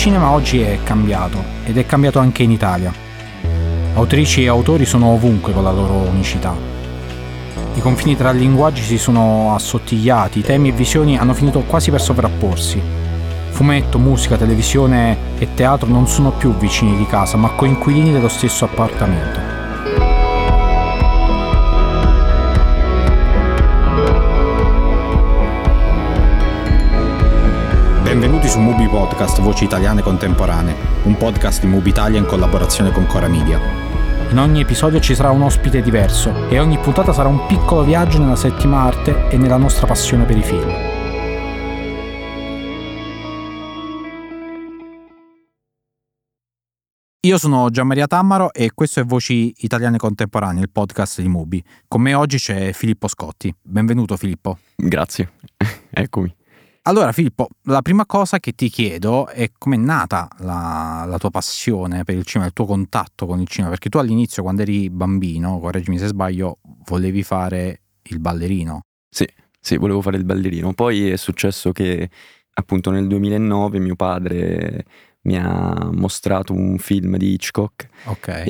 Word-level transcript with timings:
Cinema 0.00 0.30
oggi 0.30 0.62
è 0.62 0.78
cambiato 0.82 1.44
ed 1.62 1.76
è 1.76 1.84
cambiato 1.84 2.20
anche 2.20 2.42
in 2.42 2.50
Italia. 2.50 2.90
Autrici 3.92 4.42
e 4.42 4.48
autori 4.48 4.86
sono 4.86 5.08
ovunque 5.08 5.52
con 5.52 5.62
la 5.62 5.70
loro 5.70 5.92
unicità. 5.92 6.56
I 7.74 7.80
confini 7.82 8.16
tra 8.16 8.30
linguaggi 8.30 8.80
si 8.80 8.96
sono 8.96 9.54
assottigliati, 9.54 10.40
temi 10.40 10.70
e 10.70 10.72
visioni 10.72 11.18
hanno 11.18 11.34
finito 11.34 11.60
quasi 11.60 11.90
per 11.90 12.00
sovrapporsi. 12.00 12.80
Fumetto, 13.50 13.98
musica, 13.98 14.38
televisione 14.38 15.18
e 15.38 15.48
teatro 15.52 15.86
non 15.86 16.08
sono 16.08 16.30
più 16.30 16.56
vicini 16.56 16.96
di 16.96 17.04
casa, 17.04 17.36
ma 17.36 17.50
coinquilini 17.50 18.10
dello 18.10 18.28
stesso 18.28 18.64
appartamento. 18.64 19.49
Podcast 28.90 29.40
Voci 29.40 29.62
Italiane 29.64 30.02
Contemporanee, 30.02 30.74
un 31.04 31.16
podcast 31.16 31.60
di 31.60 31.68
Mubi 31.68 31.90
Italia 31.90 32.18
in 32.18 32.26
collaborazione 32.26 32.90
con 32.90 33.06
Cora 33.06 33.28
Media. 33.28 33.60
In 34.30 34.36
ogni 34.36 34.62
episodio 34.62 34.98
ci 34.98 35.14
sarà 35.14 35.30
un 35.30 35.42
ospite 35.42 35.80
diverso 35.80 36.48
e 36.48 36.58
ogni 36.58 36.76
puntata 36.76 37.12
sarà 37.12 37.28
un 37.28 37.46
piccolo 37.46 37.84
viaggio 37.84 38.18
nella 38.18 38.34
settima 38.34 38.80
arte 38.80 39.28
e 39.28 39.36
nella 39.36 39.58
nostra 39.58 39.86
passione 39.86 40.24
per 40.24 40.36
i 40.36 40.42
film. 40.42 40.68
Io 47.20 47.38
sono 47.38 47.70
Gianmaria 47.70 48.08
Tammaro 48.08 48.52
e 48.52 48.72
questo 48.74 48.98
è 48.98 49.04
Voci 49.04 49.54
Italiane 49.58 49.98
Contemporanee, 49.98 50.62
il 50.62 50.70
podcast 50.70 51.20
di 51.20 51.28
Mubi. 51.28 51.62
Con 51.86 52.00
me 52.02 52.14
oggi 52.14 52.38
c'è 52.38 52.72
Filippo 52.72 53.06
Scotti. 53.06 53.54
Benvenuto 53.62 54.16
Filippo. 54.16 54.58
Grazie, 54.74 55.34
eccomi. 55.90 56.34
Allora 56.82 57.12
Filippo, 57.12 57.48
la 57.64 57.82
prima 57.82 58.06
cosa 58.06 58.38
che 58.38 58.52
ti 58.52 58.70
chiedo 58.70 59.28
è 59.28 59.50
com'è 59.56 59.76
nata 59.76 60.28
la, 60.38 61.04
la, 61.06 61.18
tua 61.18 61.30
passione 61.30 62.04
per 62.04 62.16
il 62.16 62.24
cinema, 62.24 62.48
il 62.48 62.54
tuo 62.54 62.64
contatto 62.64 63.26
con 63.26 63.38
il 63.38 63.46
cinema, 63.46 63.70
perché 63.70 63.90
tu 63.90 63.98
all'inizio 63.98 64.42
quando 64.42 64.62
eri 64.62 64.88
bambino, 64.88 65.58
correggimi 65.58 65.98
se 65.98 66.06
sbaglio, 66.06 66.58
volevi 66.86 67.22
fare 67.22 67.82
il 68.04 68.18
ballerino. 68.18 68.80
Sì, 69.10 69.26
sì, 69.60 69.76
volevo 69.76 70.00
fare 70.00 70.16
il 70.16 70.24
ballerino. 70.24 70.72
Poi 70.72 71.10
è 71.10 71.16
successo 71.16 71.70
che 71.72 72.08
appunto 72.54 72.90
nel 72.90 73.06
2009 73.06 73.78
mio 73.78 73.94
padre 73.94 74.84
mi 75.22 75.36
ha 75.36 75.90
mostrato 75.92 76.54
un 76.54 76.78
film 76.78 77.18
di 77.18 77.32
Hitchcock 77.32 77.88
okay. 78.04 78.44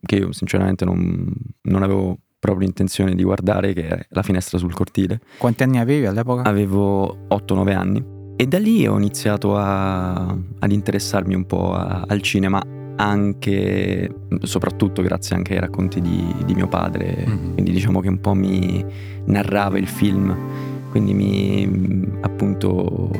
che 0.00 0.16
io 0.16 0.32
sinceramente 0.32 0.84
non, 0.84 1.32
non 1.62 1.82
avevo 1.82 2.18
proprio 2.38 2.66
intenzione 2.66 3.14
di 3.14 3.22
guardare 3.22 3.72
che 3.72 3.88
è 3.88 4.06
la 4.10 4.22
finestra 4.22 4.58
sul 4.58 4.72
cortile. 4.72 5.20
Quanti 5.38 5.62
anni 5.62 5.78
avevi 5.78 6.06
all'epoca? 6.06 6.42
Avevo 6.42 7.26
8-9 7.28 7.74
anni 7.74 8.16
e 8.36 8.46
da 8.46 8.58
lì 8.58 8.86
ho 8.86 8.96
iniziato 8.96 9.56
a, 9.56 10.26
ad 10.26 10.70
interessarmi 10.70 11.34
un 11.34 11.44
po' 11.44 11.72
a, 11.72 12.04
al 12.06 12.22
cinema 12.22 12.62
anche, 12.94 14.12
soprattutto 14.42 15.02
grazie 15.02 15.36
anche 15.36 15.54
ai 15.54 15.60
racconti 15.60 16.00
di, 16.00 16.34
di 16.44 16.54
mio 16.54 16.68
padre, 16.68 17.24
mm-hmm. 17.26 17.52
quindi 17.54 17.72
diciamo 17.72 18.00
che 18.00 18.08
un 18.08 18.20
po' 18.20 18.34
mi 18.34 18.84
narrava 19.26 19.78
il 19.78 19.86
film, 19.86 20.36
quindi 20.90 21.14
mi 21.14 22.18
appunto 22.20 23.10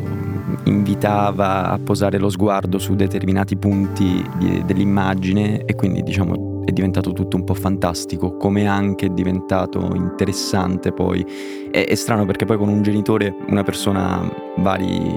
invitava 0.64 1.70
a 1.70 1.78
posare 1.78 2.18
lo 2.18 2.28
sguardo 2.28 2.78
su 2.78 2.94
determinati 2.94 3.56
punti 3.56 4.24
di, 4.38 4.62
dell'immagine 4.64 5.64
e 5.64 5.74
quindi 5.74 6.02
diciamo 6.02 6.47
è 6.68 6.72
diventato 6.72 7.14
tutto 7.14 7.38
un 7.38 7.44
po' 7.44 7.54
fantastico, 7.54 8.36
come 8.36 8.68
anche 8.68 9.06
è 9.06 9.08
diventato 9.08 9.90
interessante 9.94 10.92
poi. 10.92 11.24
È, 11.70 11.82
è 11.82 11.94
strano 11.94 12.26
perché 12.26 12.44
poi 12.44 12.58
con 12.58 12.68
un 12.68 12.82
genitore 12.82 13.34
una 13.48 13.62
persona 13.62 14.30
vari 14.58 15.14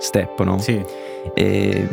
step, 0.00 0.42
no? 0.42 0.58
Sì. 0.58 0.82
E 1.34 1.88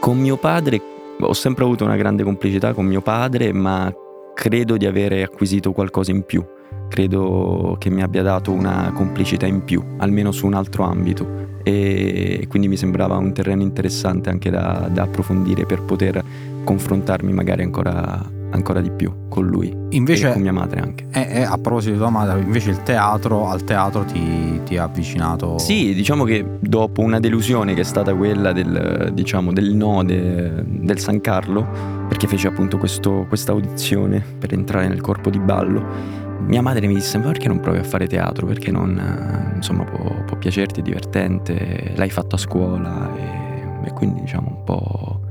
con 0.00 0.18
mio 0.18 0.36
padre 0.38 0.80
ho 1.20 1.32
sempre 1.34 1.62
avuto 1.62 1.84
una 1.84 1.94
grande 1.94 2.24
complicità 2.24 2.72
con 2.72 2.84
mio 2.84 3.00
padre, 3.00 3.52
ma 3.52 3.94
credo 4.34 4.76
di 4.76 4.86
avere 4.86 5.22
acquisito 5.22 5.70
qualcosa 5.70 6.10
in 6.10 6.24
più. 6.24 6.44
Credo 6.88 7.76
che 7.78 7.90
mi 7.90 8.02
abbia 8.02 8.22
dato 8.22 8.50
una 8.50 8.90
complicità 8.92 9.46
in 9.46 9.62
più, 9.62 9.80
almeno 9.98 10.32
su 10.32 10.46
un 10.46 10.54
altro 10.54 10.82
ambito. 10.82 11.50
E 11.62 12.46
quindi 12.48 12.66
mi 12.66 12.76
sembrava 12.76 13.16
un 13.18 13.32
terreno 13.32 13.62
interessante 13.62 14.30
anche 14.30 14.50
da, 14.50 14.88
da 14.92 15.02
approfondire 15.02 15.64
per 15.64 15.82
poter 15.82 16.20
confrontarmi 16.64 17.32
magari 17.32 17.62
ancora, 17.62 18.20
ancora 18.50 18.80
di 18.80 18.90
più 18.90 19.28
con 19.28 19.46
lui 19.46 19.74
invece, 19.90 20.28
e 20.28 20.32
con 20.32 20.42
mia 20.42 20.52
madre 20.52 20.80
anche. 20.80 21.06
Eh, 21.10 21.40
eh, 21.40 21.42
a 21.42 21.56
proposito 21.58 21.92
di 21.92 21.98
tua 21.98 22.10
madre, 22.10 22.40
invece 22.40 22.70
il 22.70 22.82
teatro, 22.82 23.48
al 23.48 23.64
teatro 23.64 24.04
ti, 24.04 24.60
ti, 24.64 24.76
ha 24.76 24.84
avvicinato? 24.84 25.58
Sì, 25.58 25.94
diciamo 25.94 26.24
che 26.24 26.44
dopo 26.60 27.00
una 27.00 27.20
delusione 27.20 27.74
che 27.74 27.80
è 27.80 27.84
stata 27.84 28.14
quella 28.14 28.52
del, 28.52 29.10
diciamo, 29.12 29.52
del 29.52 29.74
no 29.74 30.04
de, 30.04 30.64
del 30.66 30.98
San 30.98 31.20
Carlo, 31.20 31.66
perché 32.08 32.26
feci 32.26 32.46
appunto 32.46 32.78
questa 32.78 33.52
audizione 33.52 34.22
per 34.38 34.52
entrare 34.52 34.88
nel 34.88 35.00
corpo 35.00 35.30
di 35.30 35.38
ballo, 35.38 36.20
mia 36.46 36.60
madre 36.60 36.86
mi 36.86 36.94
disse 36.94 37.18
ma 37.18 37.26
perché 37.26 37.48
non 37.48 37.60
provi 37.60 37.78
a 37.78 37.84
fare 37.84 38.08
teatro 38.08 38.46
perché 38.46 38.72
non 38.72 39.52
insomma 39.54 39.84
può, 39.84 40.24
può 40.26 40.36
piacerti 40.36 40.80
è 40.80 40.82
divertente 40.82 41.92
l'hai 41.94 42.10
fatto 42.10 42.34
a 42.34 42.38
scuola 42.38 43.14
e, 43.16 43.86
e 43.86 43.92
quindi 43.92 44.22
diciamo 44.22 44.48
un 44.48 44.64
po' 44.64 45.21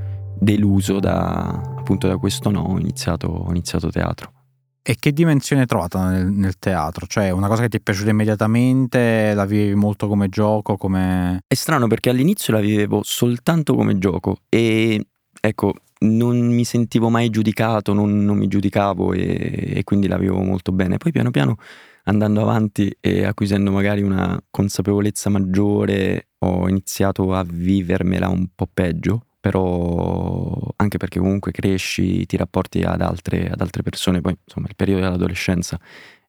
deluso 0.42 0.98
da, 0.98 1.74
appunto 1.78 2.08
da 2.08 2.16
questo 2.16 2.50
no, 2.50 2.62
ho 2.62 2.78
iniziato, 2.78 3.28
ho 3.28 3.50
iniziato 3.50 3.90
teatro. 3.90 4.32
E 4.84 4.96
che 4.98 5.12
dimensione 5.12 5.62
hai 5.62 5.68
trovato 5.68 5.98
nel, 6.00 6.26
nel, 6.26 6.58
teatro? 6.58 7.06
Cioè, 7.06 7.30
una 7.30 7.46
cosa 7.46 7.62
che 7.62 7.68
ti 7.68 7.76
è 7.76 7.80
piaciuta 7.80 8.10
immediatamente, 8.10 9.32
la 9.32 9.44
vivevi 9.44 9.76
molto 9.76 10.08
come 10.08 10.28
gioco, 10.28 10.76
come... 10.76 11.44
È 11.46 11.54
strano 11.54 11.86
perché 11.86 12.10
all'inizio 12.10 12.52
la 12.52 12.58
vivevo 12.58 13.00
soltanto 13.04 13.76
come 13.76 13.96
gioco 13.98 14.38
e 14.48 15.06
ecco, 15.40 15.74
non 16.00 16.38
mi 16.48 16.64
sentivo 16.64 17.10
mai 17.10 17.30
giudicato, 17.30 17.92
non, 17.92 18.24
non 18.24 18.36
mi 18.36 18.48
giudicavo 18.48 19.12
e, 19.12 19.74
e, 19.76 19.84
quindi 19.84 20.08
la 20.08 20.18
vivevo 20.18 20.42
molto 20.42 20.72
bene. 20.72 20.96
Poi 20.96 21.12
piano 21.12 21.30
piano 21.30 21.56
andando 22.04 22.42
avanti 22.42 22.92
e 22.98 23.24
acquisendo 23.24 23.70
magari 23.70 24.02
una 24.02 24.36
consapevolezza 24.50 25.30
maggiore 25.30 26.30
ho 26.38 26.68
iniziato 26.68 27.32
a 27.32 27.44
vivermela 27.46 28.28
un 28.28 28.48
po' 28.52 28.68
peggio 28.72 29.26
però 29.42 30.56
anche 30.76 30.98
perché 30.98 31.18
comunque 31.18 31.50
cresci, 31.50 32.24
ti 32.26 32.36
rapporti 32.36 32.82
ad 32.82 33.00
altre, 33.00 33.50
ad 33.50 33.60
altre 33.60 33.82
persone, 33.82 34.20
poi 34.20 34.36
insomma 34.44 34.68
il 34.68 34.76
periodo 34.76 35.00
dell'adolescenza 35.00 35.80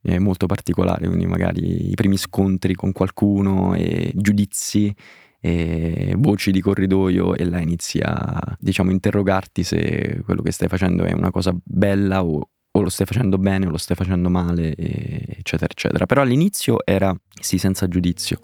è 0.01 0.17
molto 0.17 0.47
particolare, 0.47 1.05
quindi 1.05 1.27
magari 1.27 1.91
i 1.91 1.93
primi 1.93 2.17
scontri 2.17 2.73
con 2.73 2.91
qualcuno 2.91 3.75
e 3.75 4.11
giudizi 4.15 4.93
e 5.39 6.15
voci 6.17 6.49
di 6.49 6.59
corridoio 6.59 7.35
e 7.35 7.45
là 7.45 7.59
inizi 7.59 7.99
a 8.01 8.57
diciamo 8.59 8.89
interrogarti 8.89 9.61
se 9.61 10.21
quello 10.25 10.41
che 10.41 10.51
stai 10.51 10.67
facendo 10.67 11.03
è 11.03 11.13
una 11.13 11.29
cosa 11.29 11.55
bella 11.63 12.23
o, 12.23 12.49
o 12.71 12.81
lo 12.81 12.89
stai 12.89 13.05
facendo 13.05 13.37
bene 13.37 13.67
o 13.67 13.69
lo 13.69 13.77
stai 13.77 13.95
facendo 13.95 14.31
male 14.31 14.75
eccetera 14.75 15.69
eccetera. 15.69 16.07
Però 16.07 16.21
all'inizio 16.21 16.83
era 16.83 17.15
sì 17.39 17.59
senza 17.59 17.87
giudizio. 17.87 18.39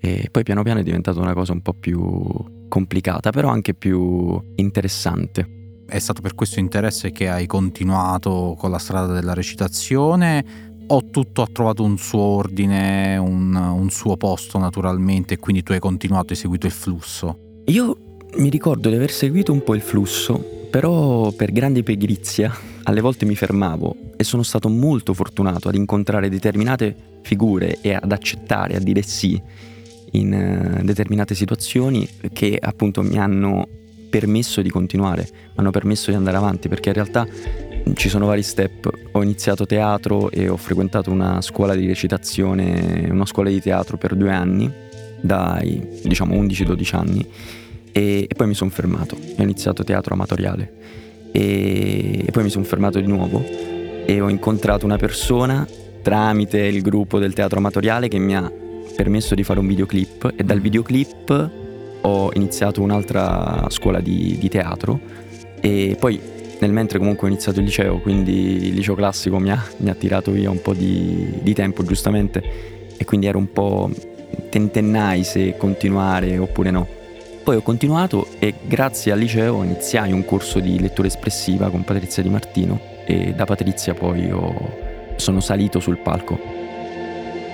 E 0.00 0.28
poi 0.32 0.42
piano 0.42 0.64
piano 0.64 0.80
è 0.80 0.82
diventata 0.82 1.20
una 1.20 1.34
cosa 1.34 1.52
un 1.52 1.60
po' 1.62 1.74
più 1.74 2.56
complicata, 2.68 3.30
però 3.30 3.48
anche 3.48 3.74
più 3.74 4.40
interessante. 4.56 5.56
È 5.86 5.98
stato 5.98 6.20
per 6.20 6.34
questo 6.34 6.60
interesse 6.60 7.12
che 7.12 7.28
hai 7.28 7.46
continuato 7.46 8.54
con 8.58 8.70
la 8.70 8.78
strada 8.78 9.12
della 9.12 9.32
recitazione 9.32 10.66
o 10.86 11.04
tutto 11.10 11.42
ha 11.42 11.48
trovato 11.50 11.82
un 11.82 11.98
suo 11.98 12.20
ordine, 12.20 13.16
un, 13.16 13.54
un 13.54 13.90
suo 13.90 14.16
posto 14.16 14.58
naturalmente 14.58 15.34
e 15.34 15.38
quindi 15.38 15.62
tu 15.62 15.72
hai 15.72 15.80
continuato, 15.80 16.32
hai 16.32 16.38
seguito 16.38 16.66
il 16.66 16.72
flusso? 16.72 17.62
Io 17.66 18.16
mi 18.36 18.48
ricordo 18.48 18.88
di 18.88 18.94
aver 18.94 19.10
seguito 19.10 19.52
un 19.52 19.62
po' 19.62 19.74
il 19.74 19.80
flusso, 19.80 20.42
però 20.70 21.30
per 21.32 21.52
grande 21.52 21.82
pigrizia 21.82 22.54
alle 22.84 23.00
volte 23.00 23.26
mi 23.26 23.34
fermavo 23.34 23.96
e 24.16 24.24
sono 24.24 24.42
stato 24.42 24.68
molto 24.68 25.12
fortunato 25.14 25.68
ad 25.68 25.74
incontrare 25.74 26.28
determinate 26.28 26.94
figure 27.22 27.78
e 27.80 27.94
ad 27.94 28.12
accettare, 28.12 28.76
a 28.76 28.80
dire 28.80 29.02
sì 29.02 29.40
in 30.12 30.78
uh, 30.80 30.84
determinate 30.84 31.34
situazioni 31.34 32.08
che 32.32 32.58
appunto 32.60 33.02
mi 33.02 33.18
hanno 33.18 33.68
permesso 34.08 34.62
di 34.62 34.70
continuare, 34.70 35.28
mi 35.30 35.52
hanno 35.56 35.70
permesso 35.70 36.10
di 36.10 36.16
andare 36.16 36.36
avanti 36.36 36.68
perché 36.68 36.88
in 36.88 36.94
realtà 36.94 37.26
ci 37.94 38.08
sono 38.08 38.26
vari 38.26 38.42
step. 38.42 38.90
Ho 39.12 39.22
iniziato 39.22 39.66
teatro 39.66 40.30
e 40.30 40.48
ho 40.48 40.56
frequentato 40.56 41.10
una 41.10 41.40
scuola 41.40 41.74
di 41.74 41.86
recitazione, 41.86 43.08
una 43.10 43.26
scuola 43.26 43.50
di 43.50 43.60
teatro 43.60 43.96
per 43.96 44.14
due 44.14 44.32
anni, 44.32 44.70
dai 45.20 46.00
diciamo 46.02 46.34
11-12 46.34 46.96
anni, 46.96 47.26
e, 47.92 48.26
e, 48.28 48.34
poi 48.34 48.46
mi 48.46 48.54
sono 48.54 48.70
fermato. 48.70 49.16
Ho 49.16 49.42
iniziato 49.42 49.84
teatro 49.84 50.14
amatoriale 50.14 50.72
e, 51.32 52.24
e 52.26 52.30
poi 52.30 52.44
mi 52.44 52.50
sono 52.50 52.64
fermato 52.64 53.00
di 53.00 53.06
nuovo 53.06 53.44
e 54.06 54.20
ho 54.20 54.28
incontrato 54.28 54.84
una 54.84 54.96
persona 54.96 55.66
tramite 56.02 56.60
il 56.60 56.80
gruppo 56.80 57.18
del 57.18 57.34
teatro 57.34 57.58
amatoriale 57.58 58.08
che 58.08 58.18
mi 58.18 58.34
ha 58.34 58.50
permesso 58.98 59.36
di 59.36 59.44
fare 59.44 59.60
un 59.60 59.68
videoclip 59.68 60.32
e 60.34 60.42
dal 60.42 60.60
videoclip 60.60 61.50
ho 62.00 62.30
iniziato 62.34 62.82
un'altra 62.82 63.66
scuola 63.68 64.00
di, 64.00 64.36
di 64.40 64.48
teatro 64.48 64.98
e 65.60 65.96
poi 65.96 66.20
nel 66.58 66.72
mentre 66.72 66.98
comunque 66.98 67.28
ho 67.28 67.30
iniziato 67.30 67.60
il 67.60 67.66
liceo, 67.66 68.00
quindi 68.00 68.66
il 68.66 68.74
liceo 68.74 68.96
classico 68.96 69.38
mi 69.38 69.52
ha, 69.52 69.64
mi 69.76 69.90
ha 69.90 69.94
tirato 69.94 70.32
via 70.32 70.50
un 70.50 70.60
po' 70.60 70.74
di, 70.74 71.38
di, 71.40 71.54
tempo 71.54 71.84
giustamente 71.84 72.42
e 72.96 73.04
quindi 73.04 73.26
ero 73.26 73.38
un 73.38 73.52
po' 73.52 73.88
tentennai 74.50 75.22
se 75.22 75.56
continuare 75.56 76.36
oppure 76.36 76.72
no. 76.72 76.84
poi 77.44 77.54
ho 77.54 77.62
continuato 77.62 78.26
e 78.40 78.52
grazie 78.66 79.12
al 79.12 79.20
liceo 79.20 79.62
iniziai 79.62 80.10
un 80.10 80.24
corso 80.24 80.58
di 80.58 80.80
lettura 80.80 81.06
espressiva 81.06 81.70
con 81.70 81.84
Patrizia 81.84 82.20
Di 82.20 82.30
Martino 82.30 82.80
e 83.06 83.32
da 83.32 83.44
Patrizia 83.44 83.94
poi 83.94 84.28
ho, 84.32 85.14
sono 85.14 85.38
salito 85.38 85.78
sul 85.78 85.98
palco. 85.98 86.67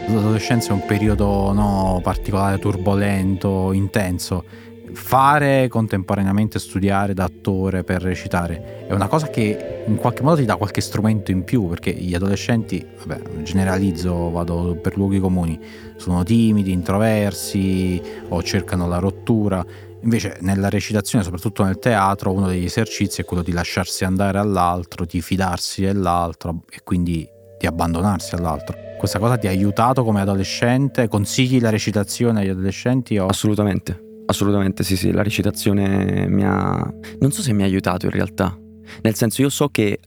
L'adolescenza 0.07 0.71
è 0.71 0.73
un 0.73 0.85
periodo 0.87 1.53
no, 1.53 2.01
particolare, 2.03 2.59
turbolento, 2.59 3.73
intenso 3.73 4.45
fare 4.93 5.67
contemporaneamente 5.67 6.61
studiare 6.61 7.15
da 7.15 7.25
attore 7.25 7.83
per 7.83 8.01
recitare 8.01 8.87
è 8.87 8.93
una 8.93 9.09
cosa 9.09 9.29
che 9.29 9.83
in 9.87 9.97
qualche 9.97 10.23
modo 10.23 10.37
ti 10.37 10.45
dà 10.45 10.57
qualche 10.57 10.81
strumento 10.81 11.31
in 11.31 11.43
più 11.45 11.69
perché 11.69 11.91
gli 11.93 12.15
adolescenti, 12.15 12.85
vabbè, 13.05 13.43
generalizzo, 13.43 14.31
vado 14.31 14.79
per 14.81 14.97
luoghi 14.97 15.19
comuni, 15.19 15.59
sono 15.97 16.23
timidi, 16.23 16.71
introversi 16.71 18.01
o 18.29 18.43
cercano 18.43 18.87
la 18.87 18.99
rottura. 18.99 19.65
Invece 20.03 20.37
nella 20.41 20.69
recitazione, 20.69 21.25
soprattutto 21.25 21.65
nel 21.65 21.79
teatro, 21.79 22.33
uno 22.33 22.47
degli 22.47 22.65
esercizi 22.65 23.23
è 23.23 23.25
quello 23.25 23.43
di 23.43 23.53
lasciarsi 23.53 24.05
andare 24.05 24.39
all'altro, 24.39 25.07
di 25.07 25.23
fidarsi 25.23 25.81
dell'altro 25.83 26.65
e 26.71 26.81
quindi 26.85 27.27
di 27.65 27.67
abbandonarsi 27.67 28.35
all'altro. 28.35 28.77
Questa 28.99 29.19
cosa 29.19 29.39
ti 29.39 29.47
ha 29.47 29.51
aiutato 29.51 30.05
come 30.05 30.21
adolescente? 30.21 31.09
Consigli 31.09 31.61
la 31.61 31.71
recitazione 31.71 32.41
agli 32.41 32.51
adolescenti? 32.51 33.17
O... 33.17 33.27
Assolutamente, 33.27 34.23
Assolutamente 34.27 34.85
sì, 34.85 34.97
sì, 34.97 35.11
la 35.11 35.23
recitazione 35.23 36.27
mi 36.29 36.45
ha... 36.45 36.93
non 37.19 37.31
so 37.31 37.43
se 37.43 37.53
mi 37.53 37.63
ha 37.63 37.67
aiutato 37.67 38.07
in 38.07 38.13
realtà, 38.13 38.59
nel 39.03 39.15
senso 39.15 39.43
io 39.43 39.51
so 39.51 39.69
che 39.69 39.99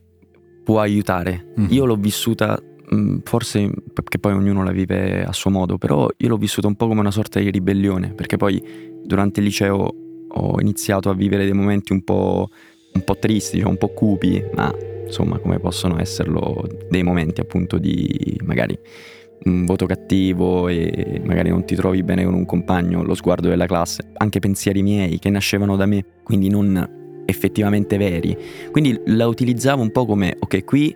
può 0.63 0.79
aiutare, 0.79 1.53
mm. 1.59 1.65
io 1.69 1.85
l'ho 1.85 1.95
vissuta 1.95 2.59
mm, 2.93 3.19
forse 3.23 3.69
perché 3.93 4.17
poi 4.17 4.33
ognuno 4.33 4.63
la 4.63 4.71
vive 4.71 5.23
a 5.23 5.31
suo 5.33 5.51
modo, 5.51 5.77
però 5.77 6.07
io 6.17 6.27
l'ho 6.29 6.37
vissuta 6.37 6.65
un 6.65 6.75
po' 6.75 6.87
come 6.87 6.99
una 6.99 7.11
sorta 7.11 7.39
di 7.39 7.51
ribellione, 7.51 8.13
perché 8.13 8.37
poi 8.37 8.59
durante 9.03 9.39
il 9.39 9.45
liceo 9.45 9.95
ho 10.29 10.59
iniziato 10.59 11.09
a 11.11 11.13
vivere 11.13 11.43
dei 11.43 11.53
momenti 11.53 11.91
un 11.91 12.03
po', 12.03 12.49
un 12.93 13.03
po 13.03 13.17
tristi, 13.17 13.59
cioè 13.59 13.69
un 13.69 13.77
po' 13.77 13.89
cupi, 13.89 14.43
ma 14.55 14.73
insomma 15.07 15.39
come 15.39 15.59
possono 15.59 15.99
esserlo 15.99 16.67
dei 16.89 17.01
momenti 17.01 17.41
appunto 17.41 17.77
di 17.77 18.39
magari 18.43 18.77
un 19.45 19.65
voto 19.65 19.85
cattivo 19.85 20.67
e 20.67 21.21
magari 21.23 21.49
non 21.49 21.65
ti 21.65 21.75
trovi 21.75 22.03
bene 22.03 22.23
con 22.23 22.33
un 22.33 22.45
compagno, 22.45 23.03
lo 23.03 23.15
sguardo 23.15 23.47
della 23.47 23.65
classe, 23.65 24.03
anche 24.17 24.39
pensieri 24.39 24.81
miei 24.81 25.19
che 25.19 25.29
nascevano 25.29 25.75
da 25.75 25.85
me, 25.85 26.03
quindi 26.23 26.49
non 26.49 27.23
effettivamente 27.25 27.97
veri. 27.97 28.37
Quindi 28.71 28.99
la 29.05 29.27
utilizzavo 29.27 29.81
un 29.81 29.91
po' 29.91 30.05
come, 30.05 30.35
ok, 30.39 30.63
qui 30.63 30.95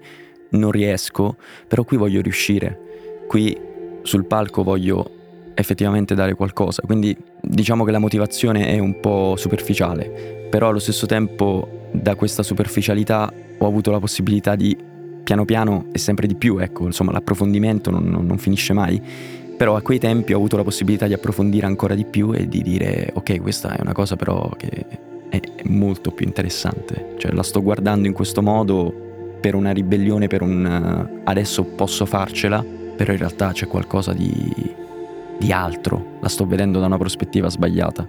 non 0.51 0.71
riesco, 0.71 1.37
però 1.67 1.83
qui 1.83 1.97
voglio 1.97 2.21
riuscire, 2.21 3.25
qui 3.27 3.57
sul 4.01 4.25
palco 4.25 4.63
voglio 4.63 5.19
effettivamente 5.61 6.15
dare 6.15 6.33
qualcosa. 6.33 6.81
Quindi 6.85 7.15
diciamo 7.41 7.83
che 7.83 7.91
la 7.91 7.99
motivazione 7.99 8.67
è 8.67 8.79
un 8.79 8.99
po' 8.99 9.35
superficiale, 9.37 10.47
però 10.49 10.69
allo 10.69 10.79
stesso 10.79 11.05
tempo 11.05 11.89
da 11.91 12.15
questa 12.15 12.43
superficialità 12.43 13.31
ho 13.57 13.65
avuto 13.65 13.91
la 13.91 13.99
possibilità 13.99 14.55
di 14.55 14.75
piano 15.23 15.45
piano 15.45 15.85
e 15.91 15.97
sempre 15.97 16.27
di 16.27 16.35
più, 16.35 16.57
ecco, 16.57 16.85
insomma 16.85 17.11
l'approfondimento 17.11 17.91
non, 17.91 18.05
non, 18.05 18.25
non 18.25 18.37
finisce 18.37 18.73
mai, 18.73 19.01
però 19.55 19.75
a 19.75 19.81
quei 19.81 19.99
tempi 19.99 20.33
ho 20.33 20.37
avuto 20.37 20.57
la 20.57 20.63
possibilità 20.63 21.05
di 21.05 21.13
approfondire 21.13 21.67
ancora 21.67 21.93
di 21.93 22.05
più 22.05 22.33
e 22.33 22.47
di 22.47 22.63
dire 22.63 23.11
ok 23.13 23.39
questa 23.39 23.75
è 23.75 23.81
una 23.81 23.93
cosa 23.93 24.15
però 24.15 24.49
che 24.57 24.85
è 25.29 25.39
molto 25.65 26.11
più 26.11 26.25
interessante, 26.25 27.13
cioè 27.17 27.31
la 27.31 27.43
sto 27.43 27.61
guardando 27.61 28.07
in 28.07 28.13
questo 28.13 28.41
modo 28.41 29.37
per 29.39 29.55
una 29.55 29.71
ribellione, 29.71 30.27
per 30.27 30.41
un 30.41 31.21
adesso 31.23 31.63
posso 31.63 32.05
farcela, 32.05 32.63
però 32.95 33.11
in 33.11 33.19
realtà 33.19 33.51
c'è 33.51 33.67
qualcosa 33.67 34.13
di, 34.13 34.73
di 35.41 35.51
altro, 35.51 36.19
la 36.21 36.29
sto 36.29 36.45
vedendo 36.45 36.79
da 36.79 36.85
una 36.85 36.99
prospettiva 36.99 37.49
sbagliata. 37.49 38.07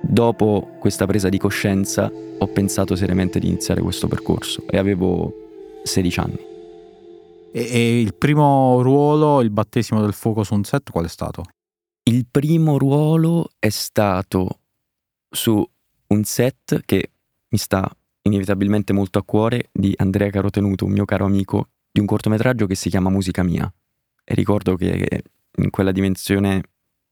Dopo 0.00 0.76
questa 0.78 1.04
presa 1.04 1.28
di 1.28 1.36
coscienza 1.36 2.10
ho 2.10 2.46
pensato 2.46 2.96
seriamente 2.96 3.38
di 3.38 3.46
iniziare 3.46 3.82
questo 3.82 4.08
percorso 4.08 4.64
e 4.66 4.78
avevo 4.78 5.80
16 5.82 6.20
anni. 6.20 6.38
E, 7.52 7.60
e, 7.60 8.00
il 8.00 8.14
primo 8.14 8.80
ruolo, 8.80 9.42
il 9.42 9.50
battesimo 9.50 10.00
del 10.00 10.14
fuoco 10.14 10.44
su 10.44 10.54
un 10.54 10.64
set, 10.64 10.90
qual 10.90 11.04
è 11.04 11.08
stato? 11.08 11.44
Il 12.04 12.24
primo 12.30 12.78
ruolo 12.78 13.50
è 13.58 13.68
stato 13.68 14.60
su 15.28 15.62
un 16.06 16.24
set 16.24 16.80
che 16.86 17.10
mi 17.48 17.58
sta 17.58 17.86
inevitabilmente 18.22 18.94
molto 18.94 19.18
a 19.18 19.24
cuore 19.24 19.68
di 19.70 19.92
Andrea 19.98 20.30
Carotenuto, 20.30 20.86
un 20.86 20.92
mio 20.92 21.04
caro 21.04 21.26
amico, 21.26 21.68
di 21.90 22.00
un 22.00 22.06
cortometraggio 22.06 22.64
che 22.66 22.76
si 22.76 22.88
chiama 22.88 23.10
Musica 23.10 23.42
Mia. 23.42 23.70
E 24.24 24.34
ricordo 24.34 24.74
che 24.74 25.22
in 25.56 25.70
quella 25.70 25.92
dimensione, 25.92 26.62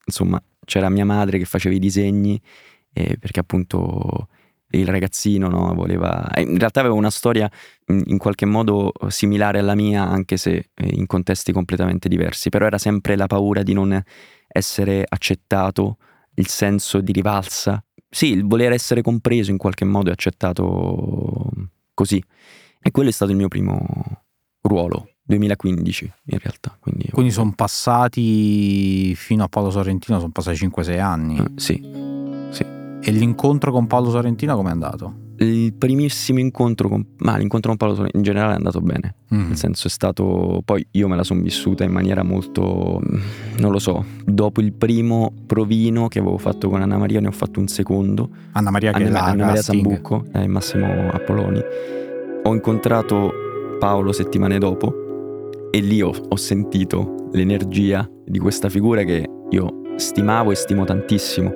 insomma, 0.04 0.42
c'era 0.64 0.88
mia 0.88 1.04
madre 1.04 1.38
che 1.38 1.44
faceva 1.44 1.74
i 1.74 1.78
disegni, 1.78 2.40
eh, 2.92 3.16
perché 3.18 3.40
appunto 3.40 4.28
il 4.70 4.86
ragazzino 4.86 5.48
no? 5.48 5.74
voleva... 5.74 6.28
Eh, 6.30 6.42
in 6.42 6.58
realtà 6.58 6.80
aveva 6.80 6.94
una 6.94 7.10
storia 7.10 7.50
in 7.86 8.18
qualche 8.18 8.46
modo 8.46 8.92
similare 9.08 9.58
alla 9.58 9.74
mia, 9.74 10.06
anche 10.06 10.36
se 10.36 10.70
eh, 10.74 10.88
in 10.92 11.06
contesti 11.06 11.52
completamente 11.52 12.08
diversi, 12.08 12.50
però 12.50 12.66
era 12.66 12.78
sempre 12.78 13.16
la 13.16 13.26
paura 13.26 13.62
di 13.62 13.72
non 13.72 14.00
essere 14.46 15.04
accettato, 15.08 15.96
il 16.34 16.48
senso 16.48 17.00
di 17.00 17.12
rivalsa, 17.12 17.82
sì, 18.08 18.32
il 18.32 18.44
voler 18.44 18.72
essere 18.72 19.02
compreso 19.02 19.50
in 19.50 19.56
qualche 19.56 19.84
modo 19.84 20.10
e 20.10 20.12
accettato 20.12 21.50
così. 21.94 22.22
E 22.82 22.90
quello 22.90 23.08
è 23.08 23.12
stato 23.12 23.30
il 23.30 23.36
mio 23.36 23.48
primo 23.48 24.24
ruolo, 24.62 25.09
2015 25.30 26.12
in 26.24 26.38
realtà. 26.38 26.76
Quindi, 26.78 27.08
quindi 27.12 27.32
sono 27.32 27.52
passati 27.54 29.14
fino 29.14 29.44
a 29.44 29.48
Paolo 29.48 29.70
Sorrentino, 29.70 30.18
sono 30.18 30.32
passati 30.32 30.66
5-6 30.66 31.00
anni. 31.00 31.38
Uh, 31.38 31.52
sì. 31.56 32.08
E 33.02 33.12
l'incontro 33.12 33.72
con 33.72 33.86
Paolo 33.86 34.10
Sorrentino 34.10 34.54
com'è 34.56 34.70
andato? 34.70 35.28
Il 35.38 35.72
primissimo 35.72 36.38
incontro 36.38 36.90
con, 36.90 37.02
ma 37.18 37.38
l'incontro 37.38 37.70
con 37.70 37.78
Paolo 37.78 37.94
Sorrentino 37.94 38.22
in 38.22 38.30
generale 38.30 38.52
è 38.52 38.56
andato 38.56 38.80
bene, 38.82 39.14
mm. 39.34 39.46
nel 39.46 39.56
senso 39.56 39.86
è 39.86 39.90
stato, 39.90 40.60
poi 40.66 40.86
io 40.90 41.08
me 41.08 41.16
la 41.16 41.24
sono 41.24 41.40
vissuta 41.40 41.82
in 41.82 41.92
maniera 41.92 42.22
molto, 42.22 43.00
non 43.56 43.72
lo 43.72 43.78
so, 43.78 44.04
dopo 44.22 44.60
il 44.60 44.74
primo 44.74 45.32
provino 45.46 46.08
che 46.08 46.18
avevo 46.18 46.36
fatto 46.36 46.68
con 46.68 46.82
Anna 46.82 46.98
Maria 46.98 47.20
ne 47.20 47.28
ho 47.28 47.32
fatto 47.32 47.58
un 47.58 47.68
secondo. 47.68 48.28
Anna 48.52 48.70
Maria 48.70 48.92
che 48.92 49.04
Anna, 49.04 49.18
è 49.18 49.30
Anna 49.30 49.46
Maria 49.46 49.62
Sambucco 49.62 50.26
e 50.34 50.46
Massimo 50.46 51.10
Apolloni. 51.10 51.60
Ho 52.42 52.52
incontrato 52.52 53.32
Paolo 53.78 54.12
settimane 54.12 54.58
dopo 54.58 55.08
e 55.70 55.80
lì 55.80 56.02
ho, 56.02 56.12
ho 56.28 56.36
sentito 56.36 57.28
l'energia 57.32 58.08
di 58.24 58.38
questa 58.38 58.68
figura 58.68 59.02
che 59.04 59.24
io 59.50 59.82
stimavo 59.96 60.50
e 60.50 60.54
stimo 60.54 60.84
tantissimo 60.84 61.52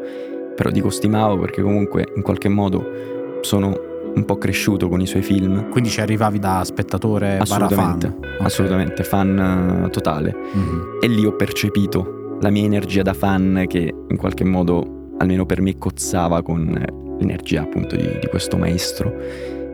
però 0.54 0.70
dico 0.70 0.88
stimavo 0.88 1.38
perché 1.38 1.62
comunque 1.62 2.06
in 2.14 2.22
qualche 2.22 2.48
modo 2.48 3.40
sono 3.40 3.92
un 4.14 4.24
po' 4.24 4.38
cresciuto 4.38 4.88
con 4.88 5.00
i 5.00 5.06
suoi 5.06 5.22
film. 5.22 5.68
Quindi 5.70 5.90
ci 5.90 6.00
arrivavi 6.00 6.38
da 6.38 6.62
spettatore 6.64 7.38
assolutamente, 7.38 8.06
fan. 8.06 8.18
Okay. 8.18 8.46
Assolutamente, 8.46 9.02
fan 9.02 9.82
uh, 9.84 9.90
totale. 9.90 10.34
Mm-hmm. 10.56 10.80
E 11.00 11.08
lì 11.08 11.26
ho 11.26 11.34
percepito 11.34 12.36
la 12.40 12.50
mia 12.50 12.64
energia 12.64 13.02
da 13.02 13.12
fan 13.12 13.64
che 13.66 13.92
in 14.08 14.16
qualche 14.16 14.44
modo, 14.44 15.08
almeno 15.18 15.44
per 15.46 15.60
me, 15.60 15.76
cozzava 15.76 16.42
con 16.42 16.80
l'energia 17.18 17.62
appunto 17.62 17.96
di, 17.96 18.18
di 18.20 18.26
questo 18.28 18.56
maestro. 18.56 19.12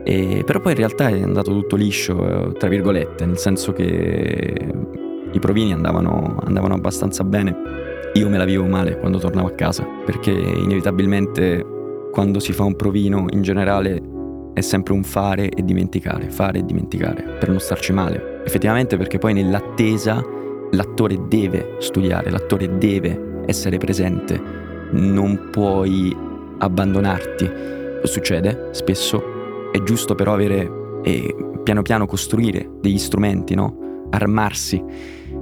E, 0.03 0.43
però 0.45 0.59
poi 0.59 0.71
in 0.71 0.77
realtà 0.77 1.09
è 1.09 1.21
andato 1.21 1.51
tutto 1.51 1.75
liscio, 1.75 2.49
eh, 2.49 2.53
tra 2.53 2.67
virgolette, 2.67 3.25
nel 3.25 3.37
senso 3.37 3.71
che 3.73 4.73
i 5.31 5.39
provini 5.39 5.73
andavano, 5.73 6.37
andavano 6.43 6.73
abbastanza 6.73 7.23
bene 7.23 7.81
io 8.13 8.27
me 8.27 8.37
la 8.37 8.43
vivo 8.43 8.65
male 8.65 8.97
quando 8.97 9.19
tornavo 9.19 9.47
a 9.47 9.51
casa, 9.51 9.85
perché 10.05 10.31
inevitabilmente 10.31 11.65
quando 12.11 12.39
si 12.39 12.51
fa 12.51 12.63
un 12.63 12.75
provino 12.75 13.27
in 13.29 13.41
generale 13.41 14.01
è 14.53 14.59
sempre 14.59 14.91
un 14.91 15.03
fare 15.03 15.47
e 15.47 15.63
dimenticare, 15.63 16.29
fare 16.29 16.59
e 16.59 16.65
dimenticare, 16.65 17.37
per 17.39 17.47
non 17.47 17.59
starci 17.59 17.93
male. 17.93 18.41
Effettivamente 18.43 18.97
perché 18.97 19.17
poi 19.17 19.33
nell'attesa 19.33 20.21
l'attore 20.71 21.25
deve 21.29 21.75
studiare, 21.79 22.29
l'attore 22.29 22.77
deve 22.77 23.43
essere 23.45 23.77
presente, 23.77 24.41
non 24.91 25.47
puoi 25.49 26.13
abbandonarti. 26.57 27.49
Succede 28.03 28.69
spesso, 28.71 29.40
è 29.71 29.81
giusto 29.83 30.15
però 30.15 30.33
avere 30.33 30.99
e 31.03 31.35
piano 31.63 31.81
piano 31.81 32.05
costruire 32.05 32.69
degli 32.79 32.97
strumenti, 32.97 33.55
no? 33.55 34.07
Armarsi 34.09 34.83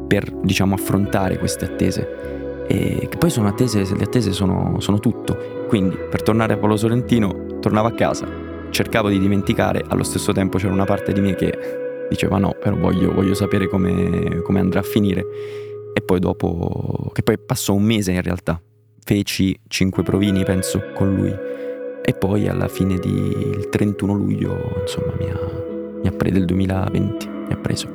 per, 0.08 0.32
diciamo, 0.32 0.76
affrontare 0.76 1.38
queste 1.38 1.66
attese 1.66 2.38
e 2.72 3.08
che 3.10 3.18
poi 3.18 3.32
sono 3.32 3.48
attese, 3.48 3.84
le 3.96 4.04
attese 4.04 4.32
sono, 4.32 4.80
sono 4.80 5.00
tutto. 5.00 5.66
Quindi 5.68 5.98
per 6.10 6.22
tornare 6.22 6.54
a 6.54 6.58
Paolo 6.58 6.78
Sorrentino 6.78 7.58
tornavo 7.60 7.88
a 7.88 7.94
casa, 7.94 8.28
cercavo 8.70 9.10
di 9.10 9.18
dimenticare, 9.18 9.84
allo 9.88 10.04
stesso 10.04 10.32
tempo 10.34 10.60
c'era 10.60 10.72
una 10.72 10.86
parte 10.86 11.12
di 11.12 11.20
me 11.20 11.34
che 11.34 12.08
diceva 12.10 12.38
no, 12.38 12.56
però 12.60 12.76
voglio, 12.76 13.12
voglio 13.12 13.34
sapere 13.34 13.68
come, 13.68 14.42
come, 14.44 14.60
andrà 14.60 14.82
a 14.82 14.84
finire. 14.84 15.26
E 15.94 16.02
poi 16.02 16.20
dopo, 16.20 17.10
che 17.12 17.24
poi 17.24 17.40
passò 17.40 17.74
un 17.74 17.84
mese 17.84 18.12
in 18.12 18.22
realtà, 18.22 18.62
feci 19.04 19.60
cinque 19.68 20.04
provini 20.04 20.44
penso 20.44 20.92
con 20.94 21.16
lui. 21.16 21.36
E 22.10 22.14
poi 22.16 22.48
alla 22.48 22.68
fine 22.68 22.98
del 22.98 23.70
31 23.70 24.14
luglio, 24.14 24.82
insomma, 24.82 25.14
mi 25.20 25.30
ha, 25.30 25.40
mi 26.02 26.08
ha 26.08 26.12
preso 26.12 26.34
del 26.34 26.46
2020, 26.46 27.28
mi 27.28 27.54
ha 27.54 27.58
preso. 27.58 27.88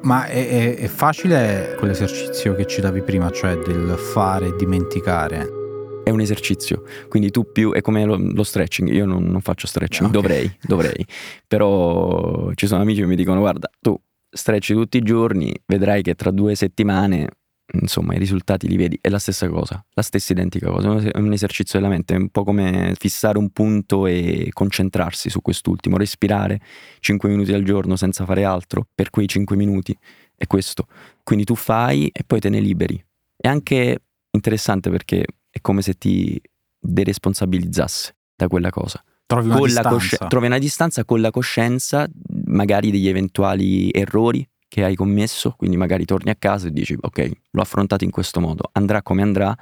Ma 0.00 0.24
è, 0.24 0.48
è, 0.48 0.76
è 0.76 0.86
facile 0.86 1.74
quell'esercizio 1.76 2.54
che 2.54 2.64
citavi 2.64 3.02
prima, 3.02 3.28
cioè 3.28 3.54
del 3.56 3.96
fare 3.98 4.46
e 4.46 4.56
dimenticare? 4.56 5.62
è 6.04 6.10
un 6.10 6.20
esercizio, 6.20 6.84
quindi 7.08 7.30
tu 7.30 7.50
più 7.50 7.72
è 7.72 7.82
come 7.82 8.04
lo, 8.04 8.16
lo 8.18 8.42
stretching, 8.42 8.90
io 8.90 9.06
non, 9.06 9.24
non 9.24 9.40
faccio 9.40 9.66
stretching, 9.66 10.08
okay. 10.08 10.20
dovrei, 10.20 10.56
dovrei, 10.60 11.06
però 11.46 12.50
ci 12.54 12.66
sono 12.66 12.82
amici 12.82 13.00
che 13.00 13.06
mi 13.06 13.16
dicono 13.16 13.40
guarda 13.40 13.70
tu 13.80 13.98
stretchi 14.30 14.74
tutti 14.74 14.98
i 14.98 15.02
giorni, 15.02 15.54
vedrai 15.66 16.02
che 16.02 16.14
tra 16.14 16.30
due 16.30 16.54
settimane 16.54 17.28
insomma 17.72 18.14
i 18.14 18.18
risultati 18.18 18.68
li 18.68 18.76
vedi, 18.76 18.98
è 19.00 19.08
la 19.08 19.18
stessa 19.18 19.48
cosa, 19.48 19.84
la 19.90 20.02
stessa 20.02 20.32
identica 20.32 20.70
cosa, 20.70 20.96
è 20.98 21.18
un 21.18 21.32
esercizio 21.32 21.78
della 21.78 21.90
mente, 21.90 22.14
è 22.14 22.18
un 22.18 22.28
po' 22.28 22.44
come 22.44 22.94
fissare 22.98 23.38
un 23.38 23.50
punto 23.50 24.06
e 24.06 24.48
concentrarsi 24.52 25.30
su 25.30 25.40
quest'ultimo, 25.40 25.96
respirare 25.96 26.60
5 27.00 27.28
minuti 27.28 27.52
al 27.52 27.62
giorno 27.62 27.96
senza 27.96 28.24
fare 28.24 28.44
altro 28.44 28.86
per 28.94 29.10
quei 29.10 29.26
5 29.26 29.56
minuti, 29.56 29.96
è 30.36 30.46
questo. 30.46 30.86
Quindi 31.22 31.44
tu 31.44 31.54
fai 31.54 32.08
e 32.08 32.22
poi 32.24 32.40
te 32.40 32.48
ne 32.48 32.60
liberi. 32.60 33.02
È 33.36 33.48
anche 33.48 34.02
interessante 34.30 34.90
perché 34.90 35.24
è 35.50 35.60
come 35.60 35.82
se 35.82 35.94
ti 35.94 36.40
deresponsabilizzasse 36.78 38.16
da 38.36 38.48
quella 38.48 38.70
cosa. 38.70 39.02
Trovi 39.26 39.48
una, 39.48 39.58
distanza. 39.58 39.88
Cosci- 39.88 40.16
trovi 40.28 40.46
una 40.46 40.58
distanza 40.58 41.04
con 41.04 41.20
la 41.20 41.30
coscienza 41.30 42.06
magari 42.44 42.90
degli 42.90 43.08
eventuali 43.08 43.90
errori 43.90 44.46
che 44.74 44.82
hai 44.82 44.96
commesso, 44.96 45.54
quindi 45.56 45.76
magari 45.76 46.04
torni 46.04 46.32
a 46.32 46.34
casa 46.34 46.66
e 46.66 46.72
dici 46.72 46.96
ok, 47.00 47.30
l'ho 47.52 47.62
affrontato 47.62 48.02
in 48.02 48.10
questo 48.10 48.40
modo, 48.40 48.70
andrà 48.72 49.02
come 49.02 49.22
andrà, 49.22 49.56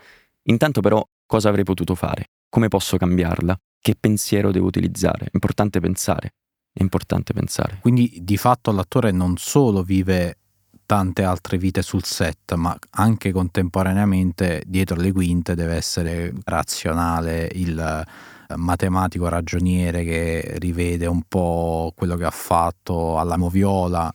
intanto 0.45 0.81
però 0.81 1.07
cosa 1.27 1.51
avrei 1.51 1.65
potuto 1.65 1.95
fare? 1.95 2.31
Come 2.49 2.69
posso 2.69 2.97
cambiarla? 2.97 3.55
Che 3.79 3.95
pensiero 4.01 4.51
devo 4.51 4.69
utilizzare? 4.69 5.27
È 5.27 5.31
importante 5.33 5.81
pensare, 5.81 6.33
è 6.73 6.81
importante 6.81 7.35
pensare. 7.35 7.77
Quindi 7.83 8.21
di 8.23 8.39
fatto 8.39 8.73
l'attore 8.73 9.11
non 9.11 9.37
solo 9.37 9.83
vive 9.83 10.39
tante 10.87 11.25
altre 11.25 11.59
vite 11.59 11.83
sul 11.83 12.05
set, 12.05 12.55
ma 12.55 12.75
anche 12.93 13.33
contemporaneamente 13.33 14.63
dietro 14.67 14.97
le 14.97 15.13
quinte 15.13 15.55
deve 15.55 15.75
essere 15.75 16.33
razionale 16.45 17.51
il 17.53 17.79
eh, 17.79 18.57
matematico 18.57 19.29
ragioniere 19.29 20.05
che 20.05 20.55
rivede 20.57 21.05
un 21.05 21.25
po' 21.29 21.93
quello 21.95 22.17
che 22.17 22.25
ha 22.25 22.31
fatto 22.31 23.19
alla 23.19 23.37
moviola 23.37 24.11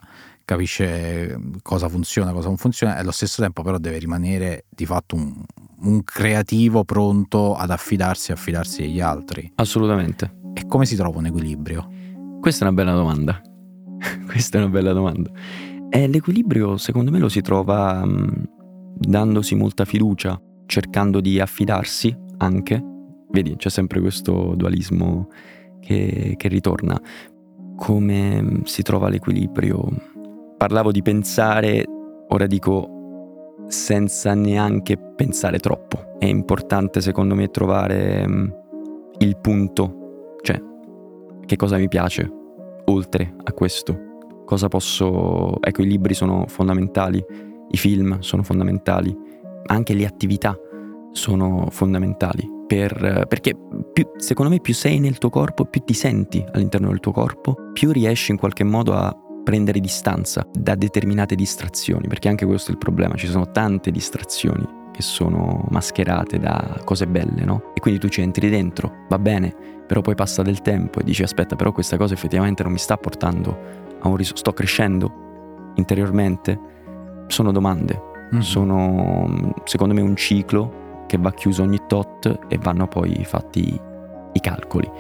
capisce 0.48 1.38
cosa 1.62 1.90
funziona, 1.90 2.32
cosa 2.32 2.48
non 2.48 2.56
funziona 2.56 2.96
e 2.96 3.00
allo 3.02 3.12
stesso 3.12 3.42
tempo 3.42 3.64
però 3.64 3.78
deve 3.78 3.98
rimanere 3.98 4.64
di 4.70 4.86
fatto 4.86 5.18
un, 5.18 5.44
un 5.82 6.04
creativo 6.06 6.86
pronto 6.86 7.54
ad 7.54 7.70
affidarsi 7.70 8.32
e 8.32 8.36
affidarsi 8.36 8.84
agli 8.84 9.02
altri. 9.02 9.52
Assolutamente. 9.56 10.38
E 10.54 10.66
come 10.66 10.86
si 10.86 10.96
trova 10.96 11.18
un 11.20 11.26
equilibrio? 11.26 11.90
Questa 12.40 12.64
è 12.64 12.68
una 12.70 12.78
bella 12.78 12.94
domanda. 12.94 13.42
Questa 14.26 14.58
è 14.58 14.62
una 14.62 14.70
bella 14.70 14.94
domanda. 14.94 15.30
E 15.90 16.08
l'equilibrio 16.08 16.78
secondo 16.78 17.12
me 17.12 17.20
lo 17.20 17.28
si 17.28 17.42
trova 17.42 18.00
um, 18.06 18.46
dandosi 18.98 19.54
molta 19.54 19.84
fiducia, 19.84 20.42
cercando 20.66 21.20
di 21.20 21.42
affidarsi 21.42 22.16
anche. 22.38 22.82
Vedi, 23.32 23.58
c'è 23.58 23.70
sempre 23.70 24.00
questo 24.00 24.54
dualismo 24.56 25.28
che, 25.82 26.36
che 26.38 26.48
ritorna. 26.48 26.98
Come 27.76 28.62
si 28.64 28.82
trova 28.82 29.10
l'equilibrio? 29.10 30.16
Parlavo 30.58 30.92
di 30.92 31.02
pensare, 31.02 31.86
ora 32.30 32.48
dico 32.48 32.96
senza 33.68 34.34
neanche 34.34 34.98
pensare 34.98 35.60
troppo. 35.60 36.16
È 36.18 36.26
importante 36.26 37.00
secondo 37.02 37.36
me 37.36 37.50
trovare 37.50 38.24
um, 38.26 38.54
il 39.20 39.38
punto, 39.38 40.36
cioè 40.42 40.60
che 41.46 41.56
cosa 41.56 41.78
mi 41.78 41.88
piace 41.88 42.30
oltre 42.86 43.36
a 43.44 43.54
questo. 43.54 44.06
Cosa 44.46 44.68
posso... 44.68 45.62
Ecco, 45.62 45.82
i 45.82 45.88
libri 45.88 46.14
sono 46.14 46.46
fondamentali, 46.48 47.24
i 47.70 47.78
film 47.78 48.20
sono 48.20 48.44
fondamentali, 48.44 49.16
anche 49.66 49.94
le 49.94 50.06
attività 50.06 50.58
sono 51.12 51.68
fondamentali. 51.70 52.56
Per, 52.68 53.26
perché 53.28 53.56
più, 53.94 54.10
secondo 54.18 54.52
me 54.52 54.60
più 54.60 54.74
sei 54.74 55.00
nel 55.00 55.18
tuo 55.18 55.30
corpo, 55.30 55.66
più 55.66 55.82
ti 55.86 55.94
senti 55.94 56.44
all'interno 56.52 56.90
del 56.90 57.00
tuo 57.00 57.12
corpo, 57.12 57.56
più 57.74 57.92
riesci 57.92 58.32
in 58.32 58.38
qualche 58.38 58.64
modo 58.64 58.94
a 58.94 59.16
prendere 59.48 59.80
distanza 59.80 60.46
da 60.52 60.76
determinate 60.76 61.34
distrazioni, 61.34 62.10
perché 62.10 62.28
anche 62.28 62.46
questo 62.46 62.72
è 62.72 62.74
il 62.74 62.78
problema, 62.78 63.16
ci 63.16 63.28
sono 63.28 63.50
tante 63.50 63.92
distrazioni 63.92 64.68
che 64.92 65.02
sono 65.02 65.66
mascherate 65.70 66.38
da 66.38 66.82
cose 66.84 67.08
belle, 67.08 67.46
no? 67.46 67.72
E 67.74 67.80
quindi 67.80 67.98
tu 67.98 68.10
ci 68.10 68.20
entri 68.20 68.50
dentro, 68.50 69.06
va 69.08 69.18
bene, 69.18 69.56
però 69.88 70.02
poi 70.02 70.16
passa 70.16 70.42
del 70.42 70.62
tempo 70.62 71.00
e 71.00 71.06
dici 71.06 71.24
aspetta, 71.24 71.56
però 71.56 71.72
questa 71.72 71.96
cosa 71.96 72.14
effettivamente 72.14 72.62
non 72.62 72.74
mi 72.74 72.78
sta 72.78 72.98
portando 72.98 73.58
a 74.02 74.10
un 74.10 74.18
risultato, 74.18 74.50
sto 74.50 74.52
crescendo 74.52 75.72
interiormente. 75.76 76.60
Sono 77.28 77.54
domande, 77.54 78.02
mm-hmm. 78.34 78.42
sono 78.42 79.54
secondo 79.64 79.94
me 79.94 80.02
un 80.02 80.18
ciclo 80.18 81.06
che 81.08 81.18
va 81.18 81.32
chiuso 81.32 81.64
ogni 81.64 81.80
tot 81.88 82.40
e 82.50 82.58
vanno 82.62 82.86
poi 82.90 83.24
fatti 83.24 83.80
i 84.34 84.40
calcoli. 84.42 84.92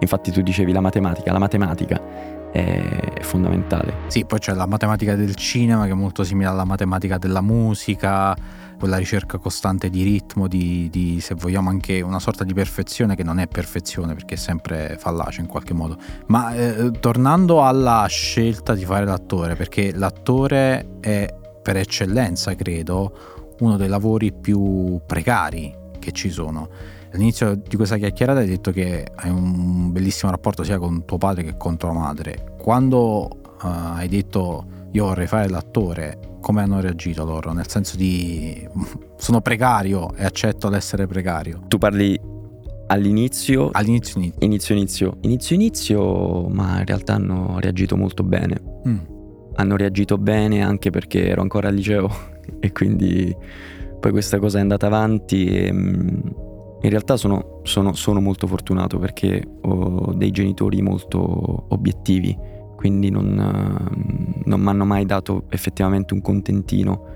Infatti 0.00 0.30
tu 0.30 0.40
dicevi 0.40 0.72
la 0.72 0.80
matematica, 0.80 1.32
la 1.32 1.38
matematica 1.38 2.42
è 2.54 3.20
fondamentale. 3.22 3.94
Sì, 4.06 4.24
poi 4.24 4.38
c'è 4.38 4.54
la 4.54 4.66
matematica 4.66 5.16
del 5.16 5.34
cinema 5.34 5.86
che 5.86 5.90
è 5.90 5.94
molto 5.94 6.22
simile 6.22 6.48
alla 6.48 6.62
matematica 6.62 7.18
della 7.18 7.40
musica, 7.40 8.36
quella 8.78 8.96
ricerca 8.96 9.38
costante 9.38 9.90
di 9.90 10.04
ritmo, 10.04 10.46
di, 10.46 10.88
di, 10.88 11.18
se 11.20 11.34
vogliamo 11.34 11.68
anche 11.68 12.00
una 12.00 12.20
sorta 12.20 12.44
di 12.44 12.54
perfezione 12.54 13.16
che 13.16 13.24
non 13.24 13.40
è 13.40 13.48
perfezione 13.48 14.14
perché 14.14 14.34
è 14.34 14.38
sempre 14.38 14.96
fallace 15.00 15.40
in 15.40 15.48
qualche 15.48 15.74
modo. 15.74 15.96
Ma 16.26 16.54
eh, 16.54 16.92
tornando 17.00 17.64
alla 17.64 18.06
scelta 18.08 18.74
di 18.74 18.84
fare 18.84 19.04
l'attore, 19.04 19.56
perché 19.56 19.92
l'attore 19.92 20.98
è 21.00 21.26
per 21.60 21.76
eccellenza, 21.76 22.54
credo, 22.54 23.56
uno 23.58 23.76
dei 23.76 23.88
lavori 23.88 24.32
più 24.32 25.00
precari 25.04 25.74
che 25.98 26.12
ci 26.12 26.30
sono 26.30 26.68
all'inizio 27.14 27.54
di 27.54 27.76
questa 27.76 27.96
chiacchierata 27.96 28.40
hai 28.40 28.46
detto 28.46 28.72
che 28.72 29.06
hai 29.14 29.30
un 29.30 29.92
bellissimo 29.92 30.30
rapporto 30.30 30.64
sia 30.64 30.78
con 30.78 31.04
tuo 31.04 31.16
padre 31.16 31.44
che 31.44 31.56
con 31.56 31.76
tua 31.76 31.92
madre. 31.92 32.56
Quando 32.58 33.28
uh, 33.62 33.66
hai 33.66 34.08
detto 34.08 34.66
io 34.90 35.06
vorrei 35.06 35.26
fare 35.26 35.48
l'attore, 35.48 36.18
come 36.40 36.62
hanno 36.62 36.80
reagito 36.80 37.24
loro? 37.24 37.52
Nel 37.52 37.68
senso 37.68 37.96
di 37.96 38.68
sono 39.16 39.40
precario 39.40 40.12
e 40.16 40.24
accetto 40.24 40.68
l'essere 40.68 41.06
precario. 41.06 41.62
Tu 41.68 41.78
parli 41.78 42.20
all'inizio? 42.88 43.70
All'inizio 43.72 44.20
inizio. 44.20 44.38
Inizio 44.40 44.74
inizio. 44.74 45.16
Inizio 45.20 45.54
inizio, 45.54 46.48
ma 46.48 46.80
in 46.80 46.84
realtà 46.84 47.14
hanno 47.14 47.58
reagito 47.60 47.96
molto 47.96 48.24
bene. 48.24 48.60
Mm. 48.88 48.98
Hanno 49.54 49.76
reagito 49.76 50.18
bene 50.18 50.62
anche 50.62 50.90
perché 50.90 51.28
ero 51.28 51.42
ancora 51.42 51.68
al 51.68 51.74
liceo 51.74 52.10
e 52.58 52.72
quindi 52.72 53.34
poi 54.00 54.10
questa 54.10 54.38
cosa 54.38 54.58
è 54.58 54.60
andata 54.60 54.86
avanti 54.86 55.46
e 55.46 55.72
mm, 55.72 56.18
in 56.84 56.90
realtà 56.90 57.16
sono, 57.16 57.60
sono, 57.62 57.94
sono 57.94 58.20
molto 58.20 58.46
fortunato 58.46 58.98
perché 58.98 59.42
ho 59.62 60.12
dei 60.12 60.30
genitori 60.30 60.82
molto 60.82 61.64
obiettivi, 61.68 62.36
quindi 62.76 63.08
non, 63.08 63.34
non 64.44 64.60
mi 64.60 64.68
hanno 64.68 64.84
mai 64.84 65.06
dato 65.06 65.44
effettivamente 65.48 66.12
un 66.12 66.20
contentino. 66.20 67.12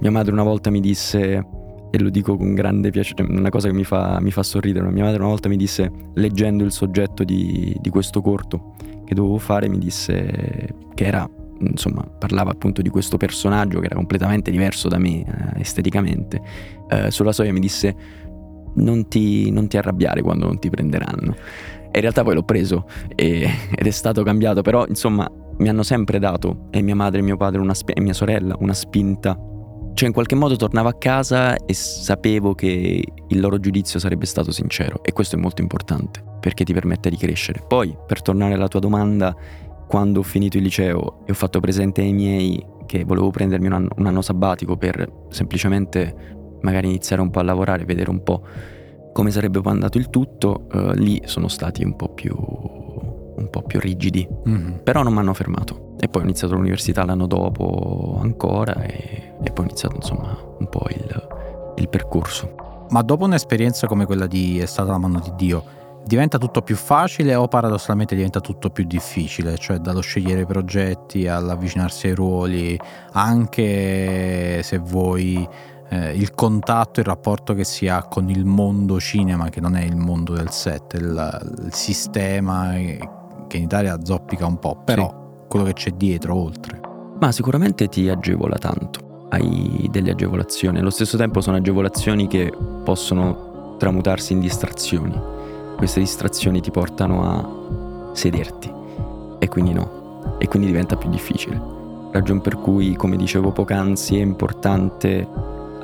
Mia 0.00 0.10
madre 0.10 0.32
una 0.32 0.42
volta 0.42 0.70
mi 0.70 0.80
disse, 0.80 1.46
e 1.92 1.98
lo 2.00 2.10
dico 2.10 2.36
con 2.36 2.54
grande 2.54 2.90
piacere, 2.90 3.22
una 3.22 3.50
cosa 3.50 3.68
che 3.68 3.74
mi 3.74 3.84
fa, 3.84 4.18
mi 4.20 4.32
fa 4.32 4.42
sorridere, 4.42 4.90
mia 4.90 5.04
madre 5.04 5.20
una 5.20 5.28
volta 5.28 5.48
mi 5.48 5.56
disse, 5.56 5.92
leggendo 6.14 6.64
il 6.64 6.72
soggetto 6.72 7.22
di, 7.22 7.76
di 7.80 7.90
questo 7.90 8.20
corto 8.20 8.74
che 9.04 9.14
dovevo 9.14 9.38
fare, 9.38 9.68
mi 9.68 9.78
disse 9.78 10.74
che 10.92 11.04
era 11.04 11.30
insomma, 11.60 12.02
parlava 12.02 12.50
appunto 12.50 12.82
di 12.82 12.88
questo 12.88 13.16
personaggio 13.16 13.78
che 13.78 13.86
era 13.86 13.94
completamente 13.94 14.50
diverso 14.50 14.88
da 14.88 14.98
me 14.98 15.20
eh, 15.20 15.60
esteticamente. 15.60 16.40
Eh, 16.88 17.10
sulla 17.10 17.32
soglia 17.32 17.52
mi 17.52 17.60
disse: 17.60 17.94
non 18.74 19.08
ti, 19.08 19.50
non 19.50 19.68
ti 19.68 19.76
arrabbiare 19.76 20.22
quando 20.22 20.46
non 20.46 20.58
ti 20.58 20.70
prenderanno. 20.70 21.34
E 21.90 21.98
in 21.98 22.00
realtà 22.00 22.24
poi 22.24 22.34
l'ho 22.34 22.42
preso 22.42 22.86
e, 23.14 23.48
ed 23.74 23.86
è 23.86 23.90
stato 23.90 24.22
cambiato, 24.22 24.62
però 24.62 24.84
insomma 24.86 25.30
mi 25.58 25.68
hanno 25.68 25.82
sempre 25.82 26.18
dato, 26.18 26.66
e 26.70 26.82
mia 26.82 26.96
madre 26.96 27.20
e 27.20 27.22
mio 27.22 27.36
padre 27.36 27.62
sp- 27.74 27.96
e 27.96 28.00
mia 28.00 28.12
sorella, 28.12 28.56
una 28.58 28.74
spinta. 28.74 29.38
Cioè 29.94 30.08
in 30.08 30.14
qualche 30.14 30.34
modo 30.34 30.56
tornavo 30.56 30.88
a 30.88 30.94
casa 30.94 31.54
e 31.54 31.72
sapevo 31.72 32.54
che 32.54 33.04
il 33.28 33.40
loro 33.40 33.60
giudizio 33.60 34.00
sarebbe 34.00 34.26
stato 34.26 34.50
sincero 34.50 35.04
e 35.04 35.12
questo 35.12 35.36
è 35.36 35.38
molto 35.38 35.62
importante 35.62 36.20
perché 36.40 36.64
ti 36.64 36.72
permette 36.72 37.10
di 37.10 37.16
crescere. 37.16 37.62
Poi, 37.66 37.96
per 38.04 38.20
tornare 38.20 38.54
alla 38.54 38.66
tua 38.66 38.80
domanda, 38.80 39.34
quando 39.86 40.18
ho 40.18 40.22
finito 40.24 40.56
il 40.56 40.64
liceo 40.64 41.20
e 41.24 41.30
ho 41.30 41.34
fatto 41.34 41.60
presente 41.60 42.00
ai 42.00 42.12
miei 42.12 42.66
che 42.86 43.04
volevo 43.04 43.30
prendermi 43.30 43.66
un 43.66 43.72
anno, 43.72 43.88
un 43.96 44.06
anno 44.06 44.20
sabbatico 44.20 44.76
per 44.76 45.26
semplicemente 45.28 46.42
magari 46.64 46.88
iniziare 46.88 47.22
un 47.22 47.30
po' 47.30 47.38
a 47.38 47.42
lavorare, 47.42 47.84
vedere 47.84 48.10
un 48.10 48.22
po' 48.22 48.42
come 49.12 49.30
sarebbe 49.30 49.60
poi 49.60 49.72
andato 49.72 49.96
il 49.96 50.10
tutto, 50.10 50.66
eh, 50.72 50.96
lì 50.96 51.22
sono 51.26 51.46
stati 51.46 51.84
un 51.84 51.94
po' 51.94 52.08
più, 52.08 52.34
un 52.34 53.48
po 53.48 53.62
più 53.62 53.78
rigidi, 53.78 54.26
mm-hmm. 54.48 54.78
però 54.82 55.04
non 55.04 55.12
mi 55.12 55.20
hanno 55.20 55.34
fermato. 55.34 55.94
E 56.00 56.08
poi 56.08 56.22
ho 56.22 56.24
iniziato 56.24 56.54
l'università 56.54 57.04
l'anno 57.04 57.26
dopo 57.26 58.18
ancora 58.20 58.82
e, 58.82 59.34
e 59.40 59.50
poi 59.52 59.64
ho 59.64 59.68
iniziato 59.68 59.94
insomma 59.94 60.36
un 60.58 60.68
po' 60.68 60.86
il, 60.88 61.28
il 61.76 61.88
percorso. 61.88 62.86
Ma 62.90 63.02
dopo 63.02 63.24
un'esperienza 63.24 63.86
come 63.86 64.04
quella 64.04 64.26
di 64.26 64.58
È 64.58 64.66
stata 64.66 64.90
la 64.90 64.98
mano 64.98 65.20
di 65.20 65.32
Dio, 65.36 65.64
diventa 66.04 66.36
tutto 66.36 66.62
più 66.62 66.74
facile 66.74 67.36
o 67.36 67.46
paradossalmente 67.46 68.16
diventa 68.16 68.40
tutto 68.40 68.70
più 68.70 68.84
difficile? 68.84 69.56
Cioè 69.56 69.78
dallo 69.78 70.00
scegliere 70.00 70.40
i 70.40 70.46
progetti 70.46 71.28
all'avvicinarsi 71.28 72.08
ai 72.08 72.14
ruoli, 72.14 72.78
anche 73.12 74.60
se 74.62 74.78
vuoi 74.78 75.48
eh, 75.88 76.16
il 76.16 76.34
contatto, 76.34 77.00
il 77.00 77.06
rapporto 77.06 77.54
che 77.54 77.64
si 77.64 77.88
ha 77.88 78.02
con 78.04 78.28
il 78.30 78.44
mondo 78.44 78.98
cinema, 78.98 79.48
che 79.48 79.60
non 79.60 79.76
è 79.76 79.82
il 79.82 79.96
mondo 79.96 80.34
del 80.34 80.50
set, 80.50 80.94
il, 80.94 81.56
il 81.64 81.74
sistema 81.74 82.72
che 83.46 83.56
in 83.56 83.64
Italia 83.64 83.98
zoppica 84.02 84.46
un 84.46 84.58
po', 84.58 84.80
però 84.84 85.08
sì. 85.08 85.46
quello 85.48 85.64
che 85.66 85.72
c'è 85.74 85.90
dietro, 85.90 86.34
oltre. 86.34 86.80
Ma 87.20 87.30
sicuramente 87.32 87.88
ti 87.88 88.08
agevola 88.08 88.56
tanto, 88.56 89.26
hai 89.30 89.88
delle 89.90 90.10
agevolazioni, 90.10 90.78
allo 90.78 90.90
stesso 90.90 91.16
tempo 91.16 91.40
sono 91.40 91.56
agevolazioni 91.56 92.26
che 92.26 92.52
possono 92.82 93.76
tramutarsi 93.78 94.32
in 94.32 94.40
distrazioni. 94.40 95.18
Queste 95.76 96.00
distrazioni 96.00 96.60
ti 96.60 96.70
portano 96.70 97.24
a 97.28 98.12
sederti 98.14 98.72
e 99.38 99.48
quindi 99.48 99.72
no, 99.72 100.36
e 100.38 100.48
quindi 100.48 100.68
diventa 100.68 100.96
più 100.96 101.08
difficile. 101.10 101.60
Ragion 102.12 102.40
per 102.40 102.56
cui, 102.56 102.94
come 102.94 103.16
dicevo 103.16 103.50
poc'anzi, 103.50 104.18
è 104.18 104.22
importante 104.22 105.26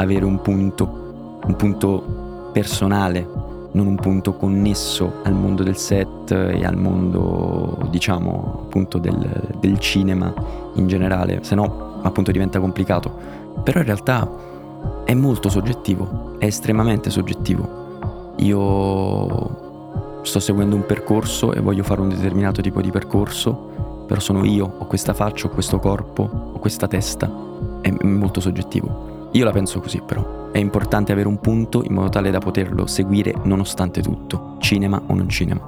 avere 0.01 0.25
un 0.25 0.41
punto, 0.41 1.39
un 1.45 1.57
punto 1.57 2.51
personale, 2.53 3.27
non 3.73 3.87
un 3.87 3.97
punto 3.97 4.35
connesso 4.35 5.13
al 5.23 5.35
mondo 5.35 5.63
del 5.63 5.77
set 5.77 6.33
e 6.33 6.65
al 6.65 6.77
mondo, 6.77 7.87
diciamo, 7.91 8.63
appunto 8.65 8.99
del, 8.99 9.57
del 9.61 9.79
cinema 9.79 10.33
in 10.75 10.89
generale, 10.89 11.41
se 11.43 11.55
no 11.55 12.01
appunto 12.03 12.33
diventa 12.33 12.59
complicato. 12.59 13.13
Però 13.63 13.79
in 13.81 13.87
realtà 13.87 14.29
è 15.05 15.15
molto 15.15 15.49
soggettivo, 15.49 16.37
è 16.39 16.47
estremamente 16.47 17.11
soggettivo. 17.11 17.79
Io 18.37 19.69
sto 20.23 20.41
seguendo 20.41 20.75
un 20.75 20.87
percorso 20.87 21.53
e 21.53 21.61
voglio 21.61 21.83
fare 21.83 22.01
un 22.01 22.09
determinato 22.09 22.63
tipo 22.63 22.81
di 22.81 22.91
percorso, 22.91 24.05
però 24.07 24.21
sono 24.21 24.45
io, 24.45 24.73
ho 24.79 24.87
questa 24.87 25.13
faccia, 25.13 25.47
ho 25.47 25.51
questo 25.51 25.79
corpo, 25.79 26.29
ho 26.55 26.59
questa 26.59 26.89
testa, 26.89 27.31
è 27.83 27.95
molto 28.03 28.41
soggettivo. 28.41 29.10
Io 29.33 29.45
la 29.45 29.53
penso 29.53 29.79
così 29.79 30.01
però. 30.01 30.51
È 30.51 30.59
importante 30.59 31.13
avere 31.13 31.29
un 31.29 31.39
punto 31.39 31.85
in 31.85 31.95
modo 31.95 32.09
tale 32.09 32.33
da 32.33 32.41
poterlo 32.41 32.87
seguire 32.87 33.33
nonostante 33.45 34.03
tutto, 34.03 34.57
cinema 34.59 35.01
o 35.07 35.15
non 35.15 35.29
cinema. 35.29 35.61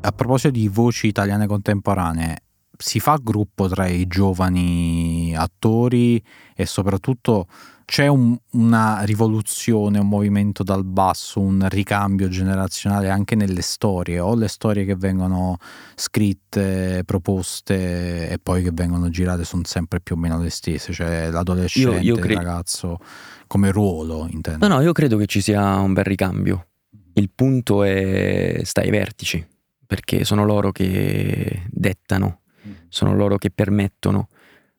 A 0.00 0.12
proposito 0.12 0.50
di 0.50 0.68
voci 0.68 1.08
italiane 1.08 1.46
contemporanee, 1.46 2.36
si 2.76 2.98
fa 2.98 3.18
gruppo 3.22 3.68
tra 3.68 3.86
i 3.86 4.06
giovani 4.06 5.34
attori 5.36 6.22
e 6.54 6.64
soprattutto 6.64 7.46
c'è 7.84 8.06
un, 8.06 8.36
una 8.52 9.02
rivoluzione, 9.02 9.98
un 9.98 10.08
movimento 10.08 10.62
dal 10.62 10.84
basso, 10.84 11.40
un 11.40 11.66
ricambio 11.68 12.28
generazionale 12.28 13.10
anche 13.10 13.34
nelle 13.34 13.62
storie, 13.62 14.20
o 14.20 14.34
le 14.34 14.48
storie 14.48 14.84
che 14.84 14.96
vengono 14.96 15.58
scritte, 15.94 17.02
proposte 17.04 18.28
e 18.28 18.38
poi 18.42 18.62
che 18.62 18.70
vengono 18.72 19.08
girate 19.10 19.44
sono 19.44 19.62
sempre 19.64 20.00
più 20.00 20.16
o 20.16 20.18
meno 20.18 20.38
le 20.38 20.50
stesse, 20.50 20.92
cioè 20.92 21.30
l'adolescente, 21.30 22.00
io, 22.00 22.14
io 22.14 22.20
cre- 22.20 22.32
il 22.32 22.38
ragazzo 22.38 22.98
come 23.46 23.70
ruolo, 23.70 24.26
intendo. 24.30 24.66
No, 24.66 24.76
no, 24.76 24.80
io 24.80 24.92
credo 24.92 25.16
che 25.16 25.26
ci 25.26 25.40
sia 25.40 25.76
un 25.78 25.92
bel 25.92 26.04
ricambio. 26.04 26.68
Il 27.14 27.30
punto 27.32 27.84
è 27.84 28.60
sta 28.64 28.80
ai 28.80 28.90
vertici, 28.90 29.46
perché 29.86 30.24
sono 30.24 30.44
loro 30.44 30.72
che 30.72 31.66
dettano, 31.70 32.40
sono 32.88 33.14
loro 33.14 33.36
che 33.36 33.50
permettono, 33.50 34.28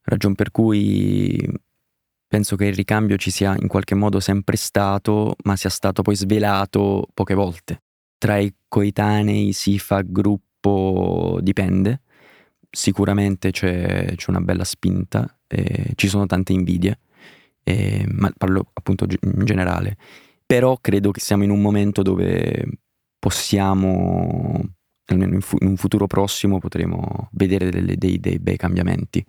ragion 0.01 0.35
per 0.35 0.51
cui 0.51 1.47
penso 2.35 2.57
che 2.57 2.65
il 2.65 2.73
ricambio 2.73 3.15
ci 3.15 3.31
sia 3.31 3.55
in 3.57 3.69
qualche 3.69 3.95
modo 3.95 4.19
sempre 4.19 4.57
stato, 4.57 5.37
ma 5.45 5.55
sia 5.55 5.69
stato 5.69 6.01
poi 6.01 6.17
svelato 6.17 7.07
poche 7.13 7.33
volte. 7.33 7.83
Tra 8.17 8.37
i 8.37 8.53
coetanei 8.67 9.53
si 9.53 9.79
fa 9.79 10.01
gruppo, 10.01 11.39
dipende. 11.41 12.01
Sicuramente 12.69 13.51
c'è, 13.51 14.15
c'è 14.15 14.29
una 14.29 14.41
bella 14.41 14.65
spinta, 14.65 15.39
eh, 15.47 15.93
ci 15.95 16.09
sono 16.09 16.25
tante 16.25 16.51
invidie, 16.51 16.99
eh, 17.63 18.05
ma 18.09 18.29
parlo 18.37 18.69
appunto 18.73 19.05
in 19.05 19.45
generale. 19.45 19.95
Però 20.45 20.77
credo 20.81 21.11
che 21.11 21.21
siamo 21.21 21.45
in 21.45 21.51
un 21.51 21.61
momento 21.61 22.01
dove 22.01 22.65
possiamo, 23.17 24.61
almeno 25.05 25.35
in, 25.35 25.41
fu- 25.41 25.57
in 25.61 25.67
un 25.67 25.77
futuro 25.77 26.05
prossimo, 26.05 26.59
potremo 26.59 27.29
vedere 27.31 27.69
delle, 27.69 27.95
dei, 27.95 28.19
dei 28.19 28.39
bei 28.39 28.57
cambiamenti 28.57 29.25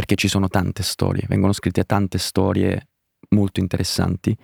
perché 0.00 0.14
ci 0.14 0.28
sono 0.28 0.48
tante 0.48 0.82
storie, 0.82 1.26
vengono 1.28 1.52
scritte 1.52 1.84
tante 1.84 2.16
storie 2.16 2.88
molto 3.32 3.60
interessanti, 3.60 4.34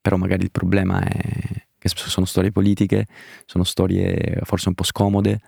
però 0.00 0.16
magari 0.16 0.44
il 0.44 0.52
problema 0.52 1.02
è 1.02 1.66
che 1.76 1.88
sono 1.88 2.24
storie 2.24 2.52
politiche, 2.52 3.08
sono 3.44 3.64
storie 3.64 4.38
forse 4.44 4.68
un 4.68 4.76
po' 4.76 4.84
scomode 4.84 5.40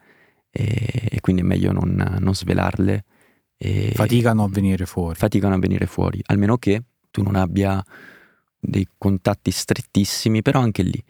e, 0.51 1.09
e 1.09 1.21
quindi 1.21 1.43
è 1.43 1.45
meglio 1.45 1.71
non, 1.71 2.17
non 2.19 2.35
svelarle. 2.35 3.05
faticano 3.95 4.43
a 4.43 4.49
venire 4.49 4.87
fuori. 4.87 5.15
Faticano 5.15 5.55
a 5.55 5.59
venire 5.59 5.87
fuori, 5.87 6.21
almeno 6.27 6.57
che 6.57 6.83
tu 7.13 7.23
non 7.23 7.37
abbia 7.37 7.81
dei 8.59 8.89
contatti 8.99 9.53
strettissimi, 9.53 10.43
però 10.43 10.59
anche 10.59 10.83
lì 10.83 11.01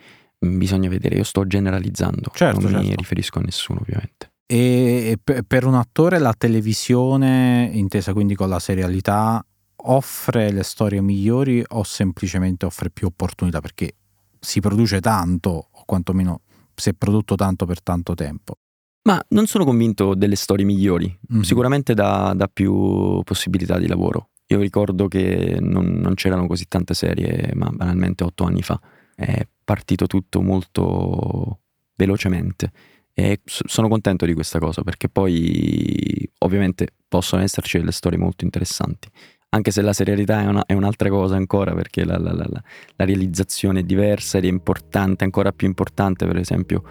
mm, 0.45 0.59
bisogna 0.59 0.91
vedere, 0.91 1.17
io 1.17 1.25
sto 1.25 1.47
generalizzando, 1.47 2.31
certo, 2.35 2.61
non 2.61 2.73
certo. 2.73 2.89
mi 2.89 2.95
riferisco 2.95 3.39
a 3.39 3.43
nessuno 3.43 3.81
ovviamente. 3.81 4.33
E 4.47 5.19
per 5.47 5.65
un 5.65 5.75
attore 5.75 6.19
la 6.19 6.35
televisione, 6.37 7.71
intesa 7.73 8.13
quindi 8.13 8.35
con 8.35 8.51
la 8.51 8.59
serialità, 8.59 9.45
offre 9.87 10.53
le 10.53 10.63
storie 10.63 11.01
migliori 11.01 11.65
o 11.67 11.83
semplicemente 11.83 12.67
offre 12.67 12.91
più 12.91 13.07
opportunità? 13.07 13.61
Perché 13.61 13.95
si 14.39 14.61
produce 14.61 15.01
tanto, 15.01 15.69
o 15.71 15.83
quantomeno 15.87 16.43
si 16.75 16.91
è 16.91 16.93
prodotto 16.93 17.37
tanto 17.37 17.65
per 17.65 17.83
tanto 17.83 18.15
tempo. 18.15 18.57
Ma 19.05 19.23
non 19.29 19.47
sono 19.47 19.65
convinto 19.65 20.15
delle 20.15 20.37
storie 20.37 20.65
migliori, 20.65 21.19
mm. 21.35 21.41
sicuramente 21.41 21.95
dà, 21.95 22.33
dà, 22.35 22.49
più 22.49 23.23
possibilità 23.23 23.79
di 23.79 23.87
lavoro. 23.87 24.31
Io 24.49 24.61
ricordo 24.61 25.09
che 25.09 25.57
non, 25.61 25.87
non 25.87 26.15
c'erano 26.15 26.47
così 26.47 26.67
tante 26.69 26.93
serie, 26.93 27.51
ma 27.55 27.71
banalmente 27.71 28.25
otto 28.25 28.45
anni 28.45 28.63
fa. 28.63 28.79
È 29.15 29.47
partito 29.65 30.07
tutto 30.07 30.43
molto 30.43 31.61
velocemente 31.97 32.73
e 33.15 33.41
sono 33.45 33.89
contento 33.89 34.27
di 34.27 34.35
questa 34.35 34.59
cosa 34.59 34.83
perché 34.83 35.09
poi 35.09 36.29
ovviamente 36.39 36.89
possono 37.09 37.43
esserci 37.43 37.79
delle 37.79 37.93
storie 37.93 38.19
molto 38.19 38.45
interessanti. 38.45 39.09
Anche 39.51 39.71
se 39.71 39.83
la 39.83 39.93
serialità 39.93 40.41
è, 40.41 40.47
una, 40.47 40.65
è 40.67 40.73
un'altra 40.73 41.09
cosa 41.09 41.37
ancora 41.37 41.75
perché 41.75 42.05
la, 42.05 42.19
la, 42.19 42.33
la, 42.33 42.45
la, 42.49 43.05
realizzazione 43.05 43.81
è 43.81 43.83
diversa 43.85 44.39
ed 44.39 44.45
è 44.45 44.49
importante, 44.49 45.23
ancora 45.23 45.53
più 45.53 45.69
importante 45.69 46.27
per 46.27 46.37
esempio 46.39 46.83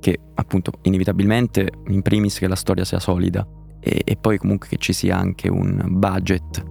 che 0.00 0.18
appunto 0.34 0.72
inevitabilmente 0.82 1.70
in 1.88 2.00
primis 2.00 2.38
che 2.38 2.48
la 2.48 2.54
storia 2.54 2.86
sia 2.86 3.00
solida 3.00 3.46
e, 3.80 4.00
e 4.02 4.16
poi 4.16 4.38
comunque 4.38 4.68
che 4.68 4.78
ci 4.78 4.94
sia 4.94 5.18
anche 5.18 5.50
un 5.50 5.84
budget 5.88 6.64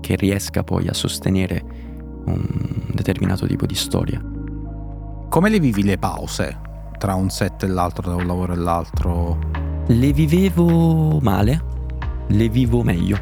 che 0.00 0.14
riesca 0.14 0.62
poi 0.62 0.86
a 0.86 0.94
sostenere 0.94 1.64
un 2.26 2.86
determinato 2.92 3.44
tipo 3.46 3.66
di 3.66 3.74
storia. 3.74 4.22
Come 5.28 5.48
le 5.48 5.58
vivi 5.58 5.82
le 5.82 5.98
pause? 5.98 6.70
Tra 7.02 7.16
un 7.16 7.30
set 7.30 7.64
e 7.64 7.66
l'altro, 7.66 8.02
tra 8.02 8.14
un 8.14 8.28
lavoro 8.28 8.52
e 8.52 8.56
l'altro? 8.56 9.36
Le 9.88 10.12
vivevo 10.12 11.18
male, 11.18 11.64
le 12.28 12.48
vivo 12.48 12.84
meglio 12.84 13.18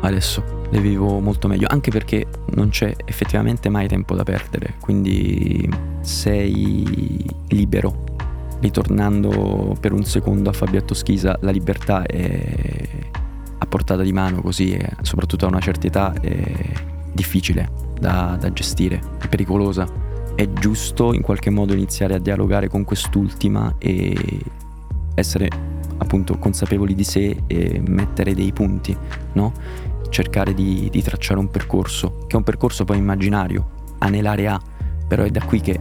adesso, 0.00 0.64
le 0.68 0.80
vivo 0.80 1.20
molto 1.20 1.46
meglio, 1.46 1.68
anche 1.70 1.92
perché 1.92 2.26
non 2.54 2.70
c'è 2.70 2.92
effettivamente 3.04 3.68
mai 3.68 3.86
tempo 3.86 4.16
da 4.16 4.24
perdere, 4.24 4.74
quindi 4.80 5.70
sei 6.00 7.24
libero. 7.50 8.02
Ritornando 8.58 9.76
per 9.78 9.92
un 9.92 10.02
secondo 10.02 10.50
a 10.50 10.52
Fabietto 10.52 10.92
Schisa, 10.92 11.38
la 11.42 11.52
libertà 11.52 12.02
è 12.02 12.88
a 13.58 13.66
portata 13.66 14.02
di 14.02 14.12
mano 14.12 14.42
così, 14.42 14.76
soprattutto 15.02 15.44
a 15.44 15.48
una 15.48 15.60
certa 15.60 15.86
età, 15.86 16.12
è 16.20 16.52
difficile 17.12 17.70
da, 17.96 18.36
da 18.40 18.52
gestire, 18.52 19.00
è 19.20 19.28
pericolosa 19.28 20.09
è 20.40 20.50
giusto 20.54 21.12
in 21.12 21.20
qualche 21.20 21.50
modo 21.50 21.74
iniziare 21.74 22.14
a 22.14 22.18
dialogare 22.18 22.66
con 22.66 22.82
quest'ultima 22.82 23.74
e 23.78 24.40
essere 25.14 25.50
appunto 25.98 26.38
consapevoli 26.38 26.94
di 26.94 27.04
sé 27.04 27.42
e 27.46 27.82
mettere 27.86 28.32
dei 28.32 28.50
punti, 28.50 28.96
no? 29.34 29.52
Cercare 30.08 30.54
di, 30.54 30.88
di 30.90 31.02
tracciare 31.02 31.38
un 31.38 31.50
percorso, 31.50 32.24
che 32.26 32.32
è 32.32 32.36
un 32.36 32.42
percorso 32.42 32.86
poi 32.86 32.96
immaginario, 32.96 33.96
anelare 33.98 34.48
a, 34.48 34.58
però 35.06 35.24
è 35.24 35.30
da 35.30 35.42
qui 35.44 35.60
che 35.60 35.78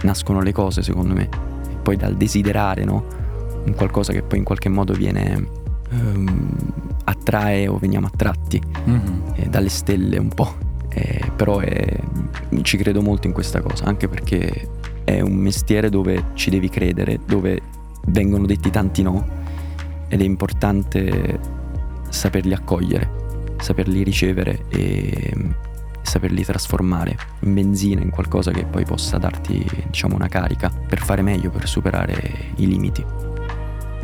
nascono 0.00 0.40
le 0.40 0.52
cose 0.52 0.82
secondo 0.82 1.12
me, 1.12 1.28
poi 1.82 1.96
dal 1.96 2.16
desiderare, 2.16 2.84
no? 2.84 3.04
Un 3.66 3.74
qualcosa 3.74 4.14
che 4.14 4.22
poi 4.22 4.38
in 4.38 4.44
qualche 4.44 4.70
modo 4.70 4.94
viene 4.94 5.46
um, 5.90 6.56
attrae 7.04 7.68
o 7.68 7.76
veniamo 7.76 8.06
attratti 8.06 8.62
mm-hmm. 8.88 9.20
eh, 9.34 9.46
dalle 9.50 9.68
stelle 9.68 10.16
un 10.16 10.28
po', 10.28 10.63
eh, 10.94 11.30
però 11.34 11.58
è, 11.58 11.98
ci 12.62 12.76
credo 12.76 13.02
molto 13.02 13.26
in 13.26 13.32
questa 13.32 13.60
cosa, 13.60 13.84
anche 13.84 14.08
perché 14.08 14.68
è 15.04 15.20
un 15.20 15.34
mestiere 15.34 15.90
dove 15.90 16.26
ci 16.34 16.50
devi 16.50 16.68
credere, 16.68 17.18
dove 17.26 17.60
vengono 18.06 18.46
detti 18.46 18.70
tanti 18.70 19.02
no 19.02 19.26
ed 20.08 20.20
è 20.20 20.24
importante 20.24 21.38
saperli 22.08 22.52
accogliere, 22.52 23.56
saperli 23.58 24.02
ricevere 24.04 24.64
e 24.68 25.32
saperli 26.02 26.44
trasformare 26.44 27.16
in 27.40 27.54
benzina, 27.54 28.00
in 28.00 28.10
qualcosa 28.10 28.52
che 28.52 28.64
poi 28.64 28.84
possa 28.84 29.18
darti, 29.18 29.66
diciamo, 29.86 30.14
una 30.14 30.28
carica 30.28 30.70
per 30.70 31.00
fare 31.00 31.22
meglio, 31.22 31.50
per 31.50 31.66
superare 31.66 32.52
i 32.56 32.66
limiti. 32.66 33.04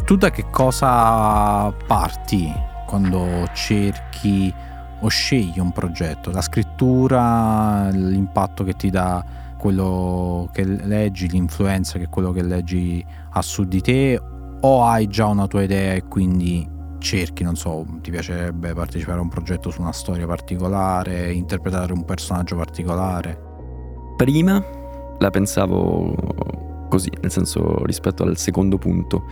Tu 0.04 0.16
da 0.16 0.30
che 0.30 0.46
cosa 0.50 1.70
parti 1.86 2.52
quando 2.86 3.48
cerchi 3.54 4.52
o 5.00 5.08
scegli 5.08 5.58
un 5.58 5.72
progetto? 5.72 6.30
La 6.30 6.42
scrittura, 6.42 7.88
l'impatto 7.90 8.64
che 8.64 8.74
ti 8.74 8.90
dà 8.90 9.24
quello 9.58 10.48
che 10.52 10.64
leggi, 10.64 11.28
l'influenza 11.28 11.98
che 11.98 12.08
quello 12.08 12.32
che 12.32 12.42
leggi 12.42 13.04
ha 13.30 13.42
su 13.42 13.64
di 13.64 13.80
te 13.80 14.20
o 14.60 14.84
hai 14.84 15.06
già 15.06 15.26
una 15.26 15.46
tua 15.46 15.62
idea 15.62 15.94
e 15.94 16.04
quindi 16.04 16.78
cerchi, 16.98 17.42
non 17.42 17.56
so, 17.56 17.84
ti 18.00 18.10
piacerebbe 18.10 18.72
partecipare 18.74 19.18
a 19.18 19.22
un 19.22 19.28
progetto 19.28 19.70
su 19.70 19.80
una 19.80 19.92
storia 19.92 20.26
particolare, 20.26 21.32
interpretare 21.32 21.92
un 21.92 22.04
personaggio 22.04 22.56
particolare? 22.56 23.48
Prima 24.16 24.62
la 25.18 25.30
pensavo 25.30 26.14
così, 26.88 27.10
nel 27.20 27.30
senso 27.30 27.84
rispetto 27.84 28.22
al 28.22 28.36
secondo 28.36 28.78
punto, 28.78 29.24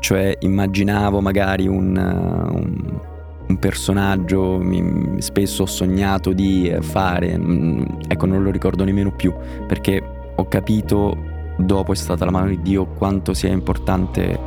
cioè 0.00 0.36
immaginavo 0.40 1.20
magari 1.20 1.66
un, 1.66 1.96
un, 1.96 3.00
un 3.48 3.58
personaggio, 3.58 4.58
mi, 4.58 5.20
spesso 5.20 5.62
ho 5.62 5.66
sognato 5.66 6.32
di 6.32 6.74
fare, 6.80 7.36
mm, 7.36 7.82
ecco 8.08 8.26
non 8.26 8.42
lo 8.42 8.50
ricordo 8.50 8.84
nemmeno 8.84 9.12
più, 9.12 9.32
perché 9.66 10.02
ho 10.34 10.48
capito 10.48 11.16
dopo 11.56 11.92
è 11.92 11.96
stata 11.96 12.24
la 12.24 12.30
mano 12.30 12.48
di 12.48 12.62
Dio 12.62 12.86
quanto 12.86 13.34
sia 13.34 13.50
importante 13.50 14.38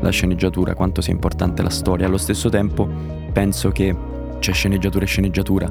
la 0.00 0.10
sceneggiatura, 0.10 0.74
quanto 0.74 1.00
sia 1.00 1.12
importante 1.12 1.62
la 1.62 1.70
storia. 1.70 2.06
Allo 2.06 2.18
stesso 2.18 2.48
tempo 2.48 2.88
penso 3.32 3.70
che 3.70 3.94
c'è 4.38 4.52
sceneggiatura 4.52 5.04
e 5.04 5.06
sceneggiatura, 5.08 5.70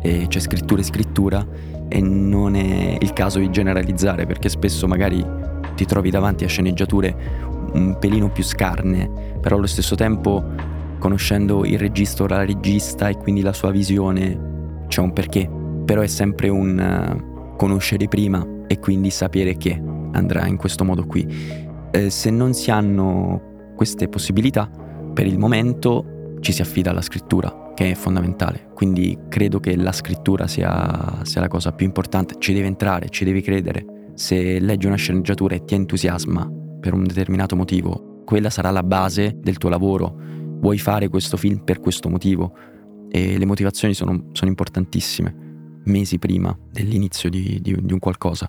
e 0.00 0.26
c'è 0.28 0.38
scrittura 0.38 0.80
e 0.80 0.84
scrittura 0.84 1.46
e 1.88 2.00
non 2.00 2.54
è 2.54 2.96
il 3.00 3.12
caso 3.12 3.38
di 3.38 3.50
generalizzare 3.50 4.26
perché 4.26 4.48
spesso 4.48 4.86
magari 4.86 5.24
ti 5.74 5.84
trovi 5.84 6.10
davanti 6.10 6.44
a 6.44 6.48
sceneggiature 6.48 7.44
un 7.72 7.96
pelino 7.98 8.30
più 8.30 8.42
scarne, 8.42 9.10
però 9.40 9.56
allo 9.56 9.66
stesso 9.66 9.94
tempo 9.94 10.42
conoscendo 10.98 11.64
il 11.64 11.78
regista 11.78 12.22
o 12.22 12.26
la 12.26 12.44
regista 12.44 13.08
e 13.08 13.16
quindi 13.16 13.42
la 13.42 13.52
sua 13.52 13.70
visione 13.70 14.84
c'è 14.88 15.00
un 15.00 15.12
perché, 15.12 15.50
però 15.84 16.02
è 16.02 16.06
sempre 16.06 16.48
un 16.48 16.78
uh, 16.78 17.56
conoscere 17.56 18.08
prima 18.08 18.46
e 18.66 18.78
quindi 18.78 19.10
sapere 19.10 19.56
che 19.56 19.80
andrà 20.12 20.46
in 20.46 20.56
questo 20.56 20.84
modo 20.84 21.04
qui. 21.06 21.26
Eh, 21.90 22.10
se 22.10 22.30
non 22.30 22.52
si 22.54 22.70
hanno 22.70 23.72
queste 23.76 24.08
possibilità, 24.08 24.70
per 25.12 25.26
il 25.26 25.38
momento 25.38 26.38
ci 26.40 26.52
si 26.52 26.62
affida 26.62 26.90
alla 26.90 27.02
scrittura, 27.02 27.72
che 27.74 27.90
è 27.90 27.94
fondamentale. 27.94 28.70
Quindi 28.74 29.18
credo 29.28 29.60
che 29.60 29.76
la 29.76 29.92
scrittura 29.92 30.46
sia, 30.46 31.20
sia 31.22 31.40
la 31.40 31.48
cosa 31.48 31.72
più 31.72 31.86
importante, 31.86 32.36
ci 32.38 32.52
devi 32.52 32.66
entrare, 32.66 33.08
ci 33.08 33.24
devi 33.24 33.42
credere. 33.42 33.84
Se 34.14 34.58
leggi 34.58 34.86
una 34.86 34.96
sceneggiatura 34.96 35.54
e 35.54 35.64
ti 35.64 35.74
entusiasma 35.74 36.50
per 36.80 36.94
un 36.94 37.04
determinato 37.04 37.56
motivo, 37.56 38.22
quella 38.24 38.50
sarà 38.50 38.70
la 38.70 38.82
base 38.82 39.36
del 39.40 39.58
tuo 39.58 39.68
lavoro. 39.68 40.18
Vuoi 40.60 40.78
fare 40.78 41.08
questo 41.08 41.36
film 41.36 41.64
per 41.64 41.80
questo 41.80 42.08
motivo 42.08 42.56
e 43.08 43.38
le 43.38 43.46
motivazioni 43.46 43.94
sono, 43.94 44.30
sono 44.32 44.50
importantissime, 44.50 45.34
mesi 45.84 46.18
prima 46.18 46.56
dell'inizio 46.70 47.30
di, 47.30 47.60
di, 47.60 47.76
di 47.80 47.92
un 47.92 47.98
qualcosa. 47.98 48.48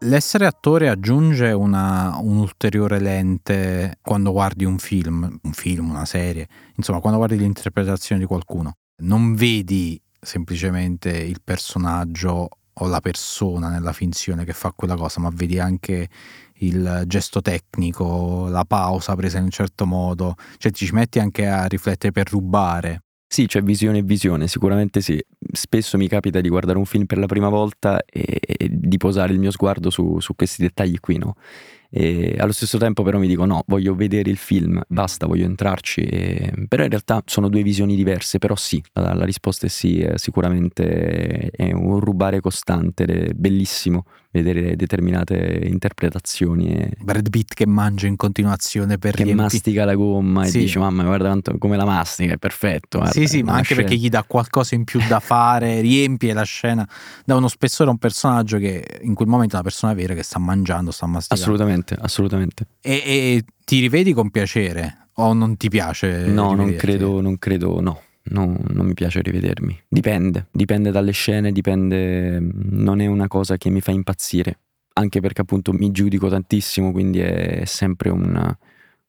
L'essere 0.00 0.46
attore 0.46 0.88
aggiunge 0.88 1.52
una, 1.52 2.18
un'ulteriore 2.20 2.98
lente 3.00 3.98
quando 4.02 4.32
guardi 4.32 4.64
un 4.64 4.78
film, 4.78 5.38
un 5.42 5.52
film, 5.52 5.88
una 5.88 6.04
serie, 6.04 6.46
insomma 6.76 7.00
quando 7.00 7.18
guardi 7.18 7.38
l'interpretazione 7.38 8.20
di 8.20 8.26
qualcuno. 8.26 8.76
Non 8.98 9.34
vedi 9.34 10.00
semplicemente 10.20 11.10
il 11.10 11.40
personaggio 11.42 12.48
o 12.72 12.86
la 12.86 13.00
persona 13.00 13.68
nella 13.68 13.92
finzione 13.92 14.44
che 14.44 14.52
fa 14.52 14.72
quella 14.72 14.96
cosa, 14.96 15.20
ma 15.20 15.30
vedi 15.32 15.58
anche 15.58 16.08
il 16.58 17.04
gesto 17.06 17.40
tecnico, 17.40 18.48
la 18.48 18.64
pausa 18.64 19.14
presa 19.14 19.38
in 19.38 19.44
un 19.44 19.50
certo 19.50 19.86
modo, 19.86 20.34
cioè 20.58 20.72
ti 20.72 20.86
ci 20.86 20.92
metti 20.92 21.18
anche 21.18 21.46
a 21.46 21.66
riflettere 21.66 22.12
per 22.12 22.30
rubare 22.30 23.00
sì, 23.34 23.46
c'è 23.46 23.62
visione 23.62 23.98
e 23.98 24.02
visione, 24.02 24.46
sicuramente 24.46 25.00
sì. 25.00 25.20
Spesso 25.50 25.98
mi 25.98 26.06
capita 26.06 26.40
di 26.40 26.48
guardare 26.48 26.78
un 26.78 26.84
film 26.84 27.04
per 27.04 27.18
la 27.18 27.26
prima 27.26 27.48
volta 27.48 28.00
e, 28.04 28.38
e 28.40 28.68
di 28.70 28.96
posare 28.96 29.32
il 29.32 29.40
mio 29.40 29.50
sguardo 29.50 29.90
su, 29.90 30.20
su 30.20 30.36
questi 30.36 30.62
dettagli 30.62 31.00
qui, 31.00 31.18
no? 31.18 31.34
E 31.90 32.36
allo 32.38 32.52
stesso 32.52 32.78
tempo 32.78 33.02
però 33.02 33.18
mi 33.18 33.26
dico 33.26 33.44
no, 33.44 33.64
voglio 33.66 33.96
vedere 33.96 34.30
il 34.30 34.36
film, 34.36 34.80
basta, 34.86 35.26
voglio 35.26 35.46
entrarci. 35.46 36.02
E... 36.02 36.52
Però 36.68 36.84
in 36.84 36.90
realtà 36.90 37.24
sono 37.26 37.48
due 37.48 37.64
visioni 37.64 37.96
diverse, 37.96 38.38
però 38.38 38.54
sì, 38.54 38.80
la, 38.92 39.14
la 39.14 39.24
risposta 39.24 39.66
è 39.66 39.68
sì, 39.68 40.00
è 40.00 40.16
sicuramente 40.16 41.50
è 41.50 41.72
un 41.72 41.98
rubare 41.98 42.38
costante, 42.38 43.02
è 43.02 43.32
bellissimo 43.32 44.04
vedere 44.34 44.74
determinate 44.74 45.60
interpretazioni. 45.64 46.74
E... 46.74 46.90
Brad 47.00 47.30
Pitt 47.30 47.54
che 47.54 47.66
mangia 47.66 48.06
in 48.06 48.16
continuazione 48.16 48.98
per 48.98 49.14
Che 49.14 49.22
riempi... 49.22 49.42
mastica 49.42 49.84
la 49.84 49.94
gomma 49.94 50.44
sì. 50.44 50.58
e 50.58 50.60
dice 50.62 50.78
mamma 50.80 51.04
guarda 51.04 51.28
tanto 51.28 51.56
come 51.58 51.76
la 51.76 51.84
mastica, 51.84 52.34
è 52.34 52.36
perfetto. 52.36 52.98
Guarda, 52.98 53.14
sì 53.14 53.28
sì, 53.28 53.42
ma 53.42 53.52
anche 53.52 53.64
scena. 53.74 53.82
perché 53.82 53.96
gli 53.96 54.08
dà 54.08 54.24
qualcosa 54.24 54.74
in 54.74 54.84
più 54.84 55.00
da 55.08 55.20
fare, 55.20 55.80
riempie 55.82 56.32
la 56.32 56.42
scena, 56.42 56.86
dà 57.24 57.36
uno 57.36 57.48
spessore 57.48 57.90
a 57.90 57.92
un 57.92 57.98
personaggio 57.98 58.58
che 58.58 59.00
in 59.02 59.14
quel 59.14 59.28
momento 59.28 59.52
è 59.54 59.58
una 59.60 59.68
persona 59.68 59.94
vera 59.94 60.14
che 60.14 60.22
sta 60.22 60.38
mangiando, 60.38 60.90
sta 60.90 61.06
masticando. 61.06 61.42
Assolutamente, 61.42 61.96
assolutamente. 62.00 62.66
E, 62.80 63.02
e 63.04 63.44
ti 63.64 63.78
rivedi 63.80 64.12
con 64.12 64.30
piacere 64.30 65.08
o 65.14 65.32
non 65.32 65.56
ti 65.56 65.68
piace? 65.68 66.26
No, 66.26 66.54
non 66.54 66.74
credo, 66.74 67.20
non 67.20 67.38
credo, 67.38 67.80
no. 67.80 68.00
No, 68.26 68.56
non 68.68 68.86
mi 68.86 68.94
piace 68.94 69.20
rivedermi. 69.20 69.82
Dipende, 69.86 70.46
dipende 70.50 70.90
dalle 70.90 71.12
scene, 71.12 71.52
dipende. 71.52 72.38
Non 72.40 73.00
è 73.00 73.06
una 73.06 73.28
cosa 73.28 73.56
che 73.56 73.68
mi 73.68 73.80
fa 73.80 73.90
impazzire. 73.90 74.58
Anche 74.94 75.20
perché 75.20 75.42
appunto 75.42 75.72
mi 75.72 75.90
giudico 75.90 76.28
tantissimo, 76.28 76.90
quindi 76.92 77.20
è 77.20 77.64
sempre 77.66 78.08
un, 78.10 78.56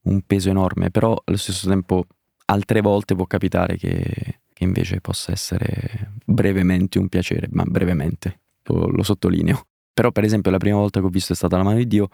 un 0.01 0.21
peso 0.21 0.49
enorme. 0.49 0.91
Però 0.91 1.19
allo 1.23 1.37
stesso 1.37 1.69
tempo, 1.69 2.05
altre 2.45 2.81
volte 2.81 3.15
può 3.15 3.25
capitare 3.25 3.77
che, 3.77 4.39
che 4.51 4.63
invece 4.63 4.99
possa 4.99 5.31
essere 5.31 6.13
brevemente 6.25 6.99
un 6.99 7.07
piacere, 7.07 7.47
ma 7.51 7.63
brevemente, 7.63 8.39
lo 8.67 9.03
sottolineo. 9.03 9.67
Però, 9.93 10.11
per 10.11 10.25
esempio, 10.25 10.51
la 10.51 10.57
prima 10.57 10.77
volta 10.77 10.99
che 10.99 11.05
ho 11.05 11.09
visto 11.09 11.31
è 11.31 11.35
stata 11.37 11.55
La 11.55 11.63
mano 11.63 11.77
di 11.77 11.87
Dio, 11.87 12.09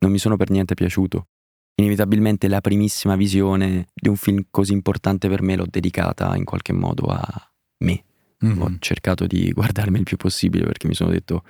non 0.00 0.10
mi 0.10 0.18
sono 0.18 0.36
per 0.36 0.50
niente 0.50 0.74
piaciuto. 0.74 1.28
Inevitabilmente 1.76 2.48
la 2.48 2.60
primissima 2.60 3.16
visione 3.16 3.88
di 3.92 4.08
un 4.08 4.16
film 4.16 4.46
così 4.50 4.72
importante 4.72 5.28
per 5.28 5.42
me 5.42 5.56
l'ho 5.56 5.66
dedicata 5.68 6.36
in 6.36 6.44
qualche 6.44 6.72
modo 6.72 7.06
a 7.06 7.52
me. 7.78 8.04
Mm-hmm. 8.44 8.60
Ho 8.60 8.76
cercato 8.78 9.26
di 9.26 9.50
guardarmi 9.50 9.98
il 9.98 10.04
più 10.04 10.16
possibile 10.16 10.64
perché 10.64 10.86
mi 10.86 10.94
sono 10.94 11.10
detto 11.10 11.42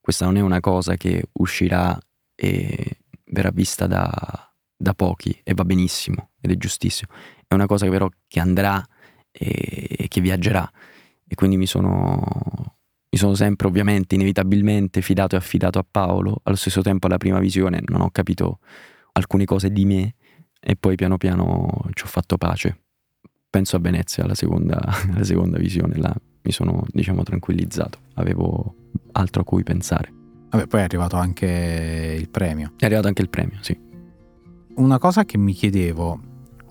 questa 0.00 0.24
non 0.24 0.36
è 0.36 0.40
una 0.40 0.60
cosa 0.60 0.96
che 0.96 1.28
uscirà 1.32 1.98
e 2.34 2.98
verrà 3.26 3.50
vista 3.50 3.86
da, 3.86 4.10
da 4.76 4.94
pochi 4.94 5.40
e 5.42 5.54
va 5.54 5.64
benissimo 5.64 6.30
ed 6.40 6.50
è 6.50 6.56
giustissimo. 6.56 7.10
È 7.46 7.54
una 7.54 7.66
cosa 7.66 7.88
però 7.88 8.08
che 8.26 8.40
andrà 8.40 8.84
e, 9.30 9.96
e 9.96 10.08
che 10.08 10.20
viaggerà 10.20 10.70
e 11.26 11.34
quindi 11.34 11.56
mi 11.56 11.66
sono 11.66 12.76
mi 13.12 13.18
sono 13.18 13.34
sempre 13.34 13.66
ovviamente 13.66 14.14
inevitabilmente 14.14 15.02
fidato 15.02 15.34
e 15.34 15.38
affidato 15.38 15.78
a 15.78 15.84
Paolo, 15.88 16.40
allo 16.44 16.56
stesso 16.56 16.80
tempo 16.80 17.06
alla 17.06 17.18
prima 17.18 17.38
visione 17.40 17.82
non 17.84 18.00
ho 18.00 18.10
capito 18.10 18.58
alcune 19.12 19.44
cose 19.44 19.70
di 19.70 19.84
me 19.84 20.14
e 20.60 20.76
poi 20.76 20.96
piano 20.96 21.16
piano 21.16 21.68
ci 21.92 22.04
ho 22.04 22.08
fatto 22.08 22.36
pace. 22.36 22.80
Penso 23.50 23.76
a 23.76 23.78
Venezia, 23.80 24.24
alla 24.24 24.34
seconda, 24.34 24.80
alla 25.12 25.24
seconda 25.24 25.58
visione, 25.58 25.96
là 25.96 26.14
mi 26.44 26.52
sono 26.52 26.84
diciamo 26.88 27.22
tranquillizzato, 27.22 27.98
avevo 28.14 28.74
altro 29.12 29.42
a 29.42 29.44
cui 29.44 29.62
pensare. 29.62 30.12
Vabbè, 30.50 30.66
poi 30.66 30.80
è 30.80 30.82
arrivato 30.82 31.16
anche 31.16 32.16
il 32.18 32.28
premio. 32.28 32.72
È 32.76 32.84
arrivato 32.84 33.08
anche 33.08 33.22
il 33.22 33.28
premio, 33.28 33.58
sì. 33.60 33.78
Una 34.74 34.98
cosa 34.98 35.24
che 35.24 35.38
mi 35.38 35.52
chiedevo, 35.52 36.20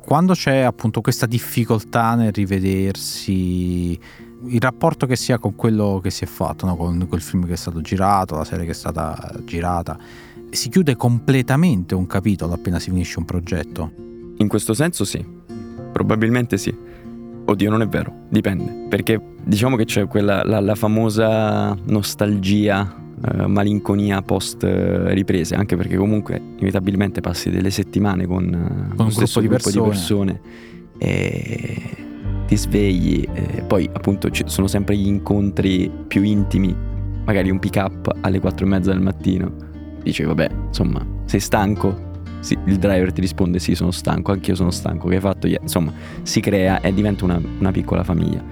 quando 0.04 0.34
c'è 0.34 0.60
appunto 0.60 1.02
questa 1.02 1.26
difficoltà 1.26 2.16
nel 2.16 2.32
rivedersi 2.32 4.00
il 4.44 4.60
rapporto 4.60 5.06
che 5.06 5.16
si 5.16 5.32
ha 5.32 5.38
con 5.38 5.56
quello 5.56 6.00
che 6.02 6.10
si 6.10 6.24
è 6.24 6.28
fatto, 6.28 6.66
no? 6.66 6.76
con 6.76 7.06
quel 7.08 7.22
film 7.22 7.46
che 7.46 7.54
è 7.54 7.58
stato 7.58 7.82
girato, 7.82 8.36
la 8.36 8.44
serie 8.44 8.66
che 8.66 8.72
è 8.72 8.76
stata 8.76 9.32
girata, 9.46 9.98
si 10.52 10.70
chiude 10.70 10.96
completamente 10.96 11.96
un 11.96 12.06
capitolo 12.08 12.54
appena 12.54 12.78
si 12.78 12.90
finisce 12.90 13.20
un 13.20 13.26
progetto. 13.26 13.92
In 14.38 14.48
questo 14.48 14.74
senso 14.74 15.06
sì, 15.06 15.24
probabilmente 15.92 16.58
sì. 16.58 16.76
Oddio, 17.44 17.70
non 17.70 17.82
è 17.82 17.88
vero, 17.88 18.26
dipende, 18.30 18.88
perché 18.88 19.20
diciamo 19.44 19.76
che 19.76 19.86
c'è 19.86 20.08
quella, 20.08 20.44
la, 20.44 20.60
la 20.60 20.76
famosa 20.76 21.76
nostalgia, 21.86 22.96
eh, 23.24 23.48
malinconia 23.48 24.22
post 24.22 24.64
eh, 24.64 25.14
riprese, 25.14 25.56
anche 25.56 25.76
perché 25.76 25.98
comunque 25.98 26.36
inevitabilmente 26.36 27.20
passi 27.20 27.50
delle 27.50 27.72
settimane 27.72 28.26
con, 28.26 28.44
eh, 28.46 28.96
con 28.96 29.08
un 29.08 29.12
gruppo, 29.14 29.42
di, 29.42 29.48
gruppo 29.48 29.70
persone. 29.72 29.84
di 29.84 29.90
persone 29.90 30.42
e 30.98 31.82
ti 32.46 32.58
svegli, 32.58 33.28
e 33.34 33.64
poi 33.64 33.90
appunto 33.92 34.30
ci 34.30 34.44
sono 34.46 34.68
sempre 34.68 34.96
gli 34.96 35.08
incontri 35.08 35.92
più 36.08 36.22
intimi, 36.22 36.76
magari 37.26 37.50
un 37.50 37.60
pick 37.60 37.78
up 37.78 38.16
alle 38.22 38.40
quattro 38.40 38.66
e 38.66 38.70
mezza 38.70 38.92
del 38.92 39.02
mattino, 39.02 39.70
dici 40.04 40.24
vabbè 40.24 40.50
insomma 40.68 41.06
sei 41.26 41.40
stanco? 41.40 42.10
Sì, 42.40 42.58
il 42.66 42.78
driver 42.78 43.14
ti 43.14 43.22
risponde 43.22 43.60
sì 43.60 43.76
sono 43.76 43.92
stanco, 43.92 44.32
anch'io 44.32 44.56
sono 44.56 44.72
stanco, 44.72 45.08
che 45.08 45.16
hai 45.16 45.22
fatto? 45.22 45.48
Yeah. 45.48 45.62
Insomma 45.62 45.94
si 46.24 46.40
crea 46.40 46.82
e 46.82 46.92
diventa 46.92 47.24
una, 47.24 47.40
una 47.60 47.72
piccola 47.72 48.04
famiglia. 48.04 48.44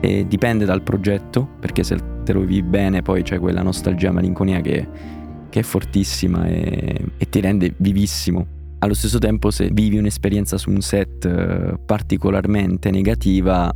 E 0.00 0.26
dipende 0.28 0.66
dal 0.66 0.82
progetto, 0.82 1.48
perché 1.58 1.82
se 1.82 1.96
te 2.24 2.32
lo 2.32 2.40
vivi 2.40 2.62
bene 2.62 3.00
poi 3.00 3.22
c'è 3.22 3.38
quella 3.38 3.62
nostalgia 3.62 4.12
malinconia 4.12 4.60
che, 4.60 4.86
che 5.48 5.60
è 5.60 5.62
fortissima 5.62 6.46
e, 6.46 7.04
e 7.16 7.28
ti 7.28 7.40
rende 7.40 7.72
vivissimo 7.78 8.46
allo 8.82 8.94
stesso 8.94 9.18
tempo 9.18 9.50
se 9.50 9.70
vivi 9.72 9.96
un'esperienza 9.96 10.58
su 10.58 10.70
un 10.70 10.80
set 10.80 11.24
eh, 11.24 11.78
particolarmente 11.84 12.90
negativa 12.90 13.72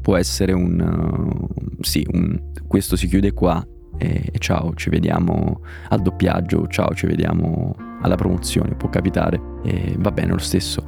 può 0.00 0.16
essere 0.16 0.52
un... 0.52 0.80
Uh, 0.80 1.82
sì, 1.82 2.06
un, 2.12 2.52
questo 2.66 2.96
si 2.96 3.06
chiude 3.06 3.32
qua 3.32 3.64
e, 3.98 4.28
e, 4.32 4.38
ciao, 4.38 4.74
ci 4.74 4.90
vediamo 4.90 5.60
al 5.88 6.02
doppiaggio, 6.02 6.66
ciao, 6.68 6.94
ci 6.94 7.06
vediamo 7.06 7.74
alla 8.00 8.16
promozione, 8.16 8.74
può 8.74 8.88
capitare 8.88 9.40
e 9.64 9.94
va 9.98 10.10
bene 10.10 10.32
lo 10.32 10.38
stesso. 10.38 10.84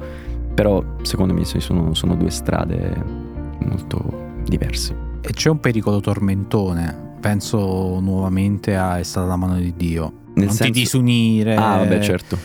Però 0.53 0.83
secondo 1.01 1.33
me 1.33 1.45
sono, 1.45 1.93
sono 1.93 2.15
due 2.15 2.29
strade 2.29 3.03
molto 3.59 4.41
diverse. 4.45 5.07
E 5.21 5.31
c'è 5.31 5.49
un 5.49 5.59
pericolo 5.59 5.99
tormentone, 5.99 7.15
penso 7.19 7.99
nuovamente 7.99 8.75
a 8.75 8.97
È 8.97 9.03
stata 9.03 9.27
la 9.27 9.35
mano 9.35 9.55
di 9.55 9.73
Dio. 9.75 10.13
Nel 10.35 10.45
non 10.45 10.55
senso... 10.55 10.63
ti 10.65 10.71
disunire. 10.71 11.55
Ah, 11.55 11.77
vabbè, 11.77 11.99
certo. 11.99 12.37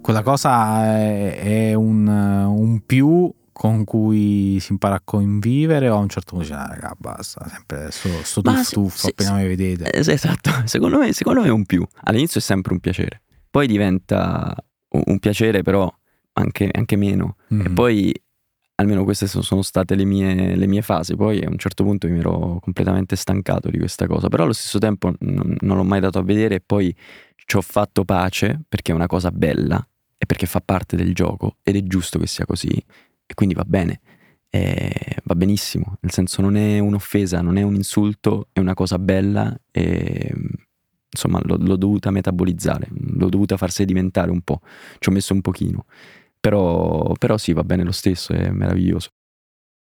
Quella 0.00 0.22
cosa 0.22 0.84
è, 0.84 1.68
è 1.70 1.74
un, 1.74 2.06
un 2.06 2.80
più 2.84 3.32
con 3.58 3.84
cui 3.84 4.58
si 4.60 4.72
impara 4.72 4.96
a 4.96 5.00
convivere 5.02 5.88
o 5.88 5.96
a 5.96 5.98
un 5.98 6.10
certo 6.10 6.32
punto 6.36 6.44
dice 6.44 6.58
ah, 6.58 6.66
raga 6.66 6.94
basta 6.98 7.48
sempre 7.48 7.90
sto, 7.90 8.10
sto 8.22 8.42
tuffo 8.42 8.98
se, 8.98 9.08
appena 9.08 9.30
se, 9.30 9.36
mi 9.36 9.48
vedete. 9.48 9.90
Esatto 9.94 10.50
secondo 10.68 10.98
me, 10.98 11.14
secondo 11.14 11.40
me 11.40 11.46
è 11.46 11.50
un 11.50 11.64
più. 11.64 11.82
All'inizio 12.02 12.38
è 12.38 12.42
sempre 12.42 12.74
un 12.74 12.80
piacere 12.80 13.22
poi 13.48 13.66
diventa 13.66 14.54
un, 14.88 15.18
piacere 15.18 15.62
però 15.62 15.90
anche, 16.34 16.68
anche 16.70 16.96
meno. 16.96 17.36
Mm-hmm. 17.54 17.64
e 17.64 17.70
poi 17.70 18.22
almeno 18.74 19.04
queste 19.04 19.26
sono 19.26 19.62
state 19.62 19.94
le 19.94 20.04
mie, 20.04 20.54
le 20.54 20.66
mie, 20.66 20.82
fasi 20.82 21.16
poi 21.16 21.42
a 21.42 21.48
un 21.48 21.56
certo 21.56 21.82
punto 21.82 22.06
mi 22.08 22.18
ero 22.18 22.58
completamente 22.60 23.16
stancato 23.16 23.70
di 23.70 23.78
questa 23.78 24.06
cosa 24.06 24.28
però 24.28 24.42
allo 24.42 24.52
stesso 24.52 24.78
tempo 24.78 25.14
non, 25.20 25.56
non 25.60 25.78
l'ho 25.78 25.84
mai 25.84 26.00
dato 26.00 26.18
a 26.18 26.22
vedere 26.22 26.56
e 26.56 26.60
poi 26.60 26.94
ci 27.46 27.56
ho 27.56 27.62
fatto 27.62 28.04
pace 28.04 28.60
perché 28.68 28.92
è 28.92 28.94
una 28.94 29.06
cosa 29.06 29.30
bella 29.30 29.82
e 30.18 30.26
perché 30.26 30.44
fa 30.44 30.60
parte 30.60 30.94
del 30.96 31.14
gioco 31.14 31.56
ed 31.62 31.76
è 31.76 31.82
giusto 31.84 32.18
che 32.18 32.26
sia 32.26 32.44
così 32.44 32.68
e 33.26 33.34
quindi 33.34 33.54
va 33.54 33.64
bene, 33.66 34.00
eh, 34.50 35.16
va 35.24 35.34
benissimo, 35.34 35.98
nel 36.00 36.12
senso 36.12 36.40
non 36.42 36.56
è 36.56 36.78
un'offesa, 36.78 37.40
non 37.40 37.56
è 37.58 37.62
un 37.62 37.74
insulto, 37.74 38.48
è 38.52 38.60
una 38.60 38.74
cosa 38.74 38.98
bella 38.98 39.54
e 39.70 40.32
insomma 41.10 41.40
l'ho, 41.42 41.56
l'ho 41.58 41.76
dovuta 41.76 42.10
metabolizzare, 42.10 42.88
l'ho 42.90 43.28
dovuta 43.28 43.56
far 43.56 43.70
sedimentare 43.70 44.30
un 44.30 44.42
po', 44.42 44.60
ci 44.98 45.08
ho 45.08 45.12
messo 45.12 45.34
un 45.34 45.40
pochino, 45.40 45.86
però, 46.40 47.12
però 47.18 47.36
sì, 47.38 47.52
va 47.52 47.64
bene 47.64 47.82
lo 47.84 47.92
stesso, 47.92 48.32
è 48.32 48.50
meraviglioso. 48.50 49.10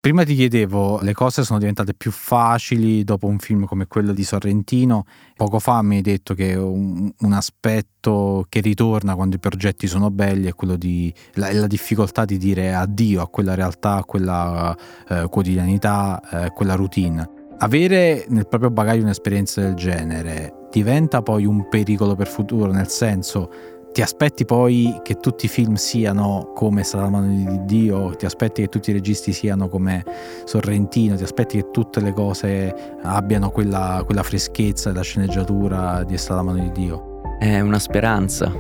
Prima 0.02 0.24
ti 0.24 0.34
chiedevo, 0.34 1.00
le 1.04 1.14
cose 1.14 1.44
sono 1.44 1.60
diventate 1.60 1.94
più 1.94 2.10
facili 2.10 3.04
dopo 3.04 3.28
un 3.28 3.38
film 3.38 3.66
come 3.66 3.86
quello 3.86 4.14
di 4.14 4.24
Sorrentino. 4.24 5.06
Poco 5.36 5.60
fa 5.60 5.84
mi 5.84 5.98
hai 5.98 6.02
detto 6.02 6.34
che 6.34 6.56
un, 6.56 7.08
un 7.20 7.34
aspetto 7.34 8.48
che 8.50 8.62
ritorna 8.62 9.14
quando 9.14 9.36
i 9.36 9.40
progetti 9.40 9.86
sono 9.86 10.10
belli 10.10 10.48
è 10.48 10.56
quello 10.56 10.76
di 10.76 11.14
la, 11.34 11.54
la 11.54 11.68
difficoltà 11.68 12.26
di 12.26 12.40
dire 12.40 12.74
addio 12.74 13.22
a 13.22 13.28
quella 13.28 13.54
realtà, 13.54 13.98
a 13.98 14.04
quella 14.04 14.76
eh, 15.08 15.28
quotidianità, 15.30 16.20
eh, 16.32 16.50
quella 16.50 16.74
routine. 16.74 17.30
Avere 17.60 18.26
nel 18.30 18.48
proprio 18.48 18.72
bagaglio 18.72 19.04
un'esperienza 19.04 19.62
del 19.62 19.76
genere 19.76 20.66
diventa 20.72 21.22
poi 21.22 21.46
un 21.46 21.70
pericolo 21.70 22.16
per 22.16 22.28
futuro, 22.28 22.72
nel 22.72 22.88
senso 22.88 23.52
ti 23.92 24.02
aspetti 24.02 24.46
poi 24.46 25.00
che 25.04 25.16
tutti 25.16 25.46
i 25.46 25.50
film 25.50 25.74
siano 25.74 26.52
come 26.54 26.84
Sarà 26.84 27.04
la 27.04 27.10
mano 27.10 27.28
di 27.28 27.66
Dio, 27.66 28.16
ti 28.16 28.26
aspetti 28.26 28.62
che 28.62 28.70
tutti 28.70 28.90
i 28.90 28.94
registi 28.94 29.34
siano 29.34 29.68
come 29.68 30.06
Sorrentino, 30.46 31.16
ti 31.16 31.24
aspetti 31.24 31.58
che 31.58 31.72
tutte 31.72 32.00
le 32.00 32.14
cose 32.14 32.74
abbiano 33.02 33.50
quella, 33.50 34.02
quella 34.06 34.24
freschezza 34.24 34.92
della 34.92 35.04
sceneggiatura 35.04 36.04
di 36.04 36.18
Sarà 36.18 36.36
la 36.38 36.44
mano 36.44 36.60
di 36.60 36.72
Dio? 36.72 37.22
È 37.38 37.60
una 37.60 37.80
speranza, 37.80 38.54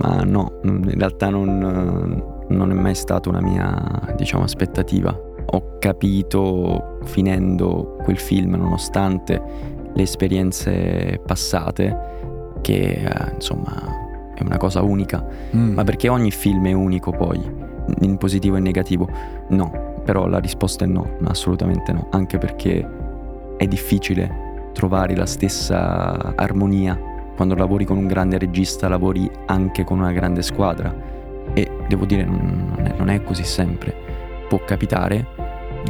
ma 0.00 0.22
no, 0.22 0.60
in 0.62 0.98
realtà 0.98 1.28
non, 1.28 2.44
non 2.48 2.70
è 2.70 2.74
mai 2.74 2.94
stata 2.94 3.28
una 3.28 3.40
mia, 3.42 4.14
diciamo, 4.16 4.44
aspettativa. 4.44 5.14
Ho 5.50 5.78
capito 5.78 6.98
finendo 7.04 7.96
quel 8.04 8.18
film, 8.18 8.54
nonostante 8.54 9.42
le 9.92 10.02
esperienze 10.02 11.20
passate, 11.26 12.16
che 12.62 13.02
eh, 13.04 13.32
insomma 13.34 14.06
è 14.38 14.42
una 14.44 14.56
cosa 14.56 14.82
unica, 14.82 15.24
mm. 15.54 15.74
ma 15.74 15.84
perché 15.84 16.08
ogni 16.08 16.30
film 16.30 16.66
è 16.68 16.72
unico 16.72 17.10
poi, 17.10 17.40
in 18.00 18.16
positivo 18.18 18.56
e 18.56 18.60
negativo? 18.60 19.08
No, 19.48 20.02
però 20.04 20.26
la 20.26 20.38
risposta 20.38 20.84
è 20.84 20.88
no, 20.88 21.16
assolutamente 21.24 21.92
no, 21.92 22.06
anche 22.10 22.38
perché 22.38 22.86
è 23.56 23.66
difficile 23.66 24.70
trovare 24.72 25.16
la 25.16 25.26
stessa 25.26 26.34
armonia 26.36 26.98
quando 27.34 27.54
lavori 27.54 27.84
con 27.84 27.96
un 27.96 28.06
grande 28.06 28.38
regista, 28.38 28.88
lavori 28.88 29.28
anche 29.46 29.84
con 29.84 29.98
una 29.98 30.12
grande 30.12 30.42
squadra 30.42 30.94
e 31.54 31.70
devo 31.88 32.04
dire 32.04 32.24
non 32.24 32.80
è, 32.82 32.94
non 32.96 33.08
è 33.10 33.22
così 33.22 33.44
sempre, 33.44 33.94
può 34.48 34.60
capitare 34.64 35.26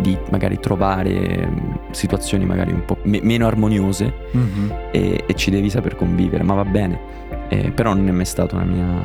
di 0.01 0.17
magari 0.31 0.59
trovare 0.59 1.51
situazioni 1.91 2.45
magari 2.45 2.73
un 2.73 2.85
po' 2.85 2.99
me- 3.05 3.21
meno 3.23 3.47
armoniose 3.47 4.13
mm-hmm. 4.37 4.71
e, 4.93 5.25
e 5.27 5.35
ci 5.35 5.51
devi 5.51 5.71
saper 5.71 5.97
convivere, 5.97 6.43
ma 6.43 6.55
va 6.55 6.65
bene 6.65 7.19
eh, 7.49 7.71
però 7.71 7.95
non 7.95 8.09
è 8.09 8.11
mai 8.11 8.25
stata 8.25 8.57
una 8.57 8.65
mia 8.65 9.03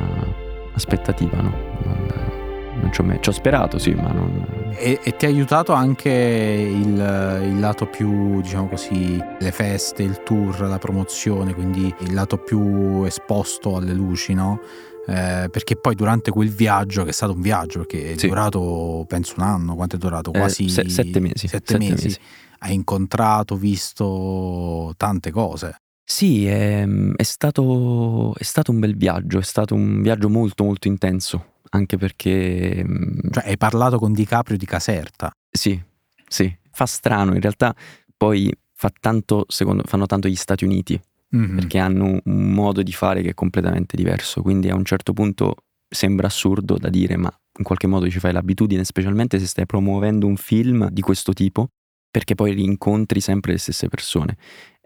aspettativa, 0.74 1.40
no? 1.40 1.52
Non, 1.84 2.08
non 2.80 2.92
ci, 2.92 3.00
ho 3.00 3.04
mai, 3.04 3.18
ci 3.20 3.28
ho 3.28 3.32
sperato, 3.32 3.78
sì, 3.78 3.92
ma 3.92 4.10
non... 4.12 4.72
E, 4.76 5.00
e 5.02 5.16
ti 5.16 5.24
ha 5.24 5.28
aiutato 5.28 5.72
anche 5.72 6.10
il, 6.10 7.42
il, 7.44 7.58
lato 7.58 7.86
più, 7.86 8.40
diciamo 8.40 8.68
così, 8.68 9.22
le 9.38 9.52
feste, 9.52 10.02
il 10.02 10.22
tour, 10.22 10.60
la 10.62 10.78
promozione, 10.78 11.54
quindi 11.54 11.94
il 12.00 12.14
lato 12.14 12.38
più 12.38 13.04
esposto 13.04 13.76
alle 13.76 13.92
luci, 13.92 14.34
no? 14.34 14.60
Eh, 15.06 15.48
perché 15.50 15.76
poi 15.76 15.94
durante 15.94 16.30
quel 16.30 16.48
viaggio, 16.48 17.04
che 17.04 17.10
è 17.10 17.12
stato 17.12 17.32
un 17.32 17.40
viaggio, 17.40 17.80
perché 17.80 18.12
è 18.12 18.18
sì. 18.18 18.26
durato 18.26 19.04
penso 19.06 19.34
un 19.36 19.44
anno, 19.44 19.74
quanto 19.74 19.96
è 19.96 19.98
durato? 19.98 20.32
Eh, 20.32 20.38
Quasi 20.38 20.64
eh, 20.64 20.68
se, 20.68 20.88
sette 20.88 21.20
mesi. 21.20 21.46
Sette, 21.46 21.72
sette 21.72 21.78
mesi. 21.78 22.04
mesi. 22.04 22.18
Hai 22.60 22.74
incontrato, 22.74 23.56
visto 23.56 24.92
tante 24.96 25.30
cose. 25.30 25.76
Sì, 26.04 26.46
è, 26.46 26.80
ehm, 26.82 27.14
è 27.16 27.22
stato, 27.22 28.34
è 28.36 28.42
stato 28.42 28.70
un 28.70 28.78
bel 28.78 28.94
viaggio, 28.96 29.38
è 29.38 29.42
stato 29.42 29.74
un 29.74 30.02
viaggio 30.02 30.28
molto 30.28 30.62
molto 30.62 30.86
intenso, 30.86 31.54
anche 31.70 31.96
perché... 31.96 32.84
Mm, 32.86 33.30
cioè 33.32 33.48
hai 33.48 33.56
parlato 33.56 33.98
con 33.98 34.12
DiCaprio 34.12 34.58
di 34.58 34.66
Caserta. 34.66 35.30
Sì, 35.50 35.80
sì, 36.28 36.54
fa 36.70 36.84
strano, 36.84 37.34
in 37.34 37.40
realtà 37.40 37.74
poi 38.16 38.52
fa 38.74 38.92
tanto, 39.00 39.46
secondo, 39.48 39.82
fanno 39.86 40.04
tanto 40.04 40.28
gli 40.28 40.34
Stati 40.34 40.64
Uniti, 40.64 41.00
mm-hmm. 41.34 41.56
perché 41.56 41.78
hanno 41.78 42.20
un 42.22 42.52
modo 42.52 42.82
di 42.82 42.92
fare 42.92 43.22
che 43.22 43.30
è 43.30 43.34
completamente 43.34 43.96
diverso, 43.96 44.42
quindi 44.42 44.68
a 44.68 44.74
un 44.74 44.84
certo 44.84 45.14
punto 45.14 45.56
sembra 45.88 46.26
assurdo 46.26 46.76
da 46.76 46.90
dire, 46.90 47.16
ma 47.16 47.32
in 47.56 47.64
qualche 47.64 47.86
modo 47.86 48.10
ci 48.10 48.18
fai 48.18 48.32
l'abitudine, 48.32 48.84
specialmente 48.84 49.38
se 49.38 49.46
stai 49.46 49.64
promuovendo 49.64 50.26
un 50.26 50.36
film 50.36 50.90
di 50.90 51.00
questo 51.00 51.32
tipo, 51.32 51.68
perché 52.10 52.34
poi 52.34 52.52
rincontri 52.52 53.20
sempre 53.20 53.52
le 53.52 53.58
stesse 53.58 53.88
persone 53.88 54.36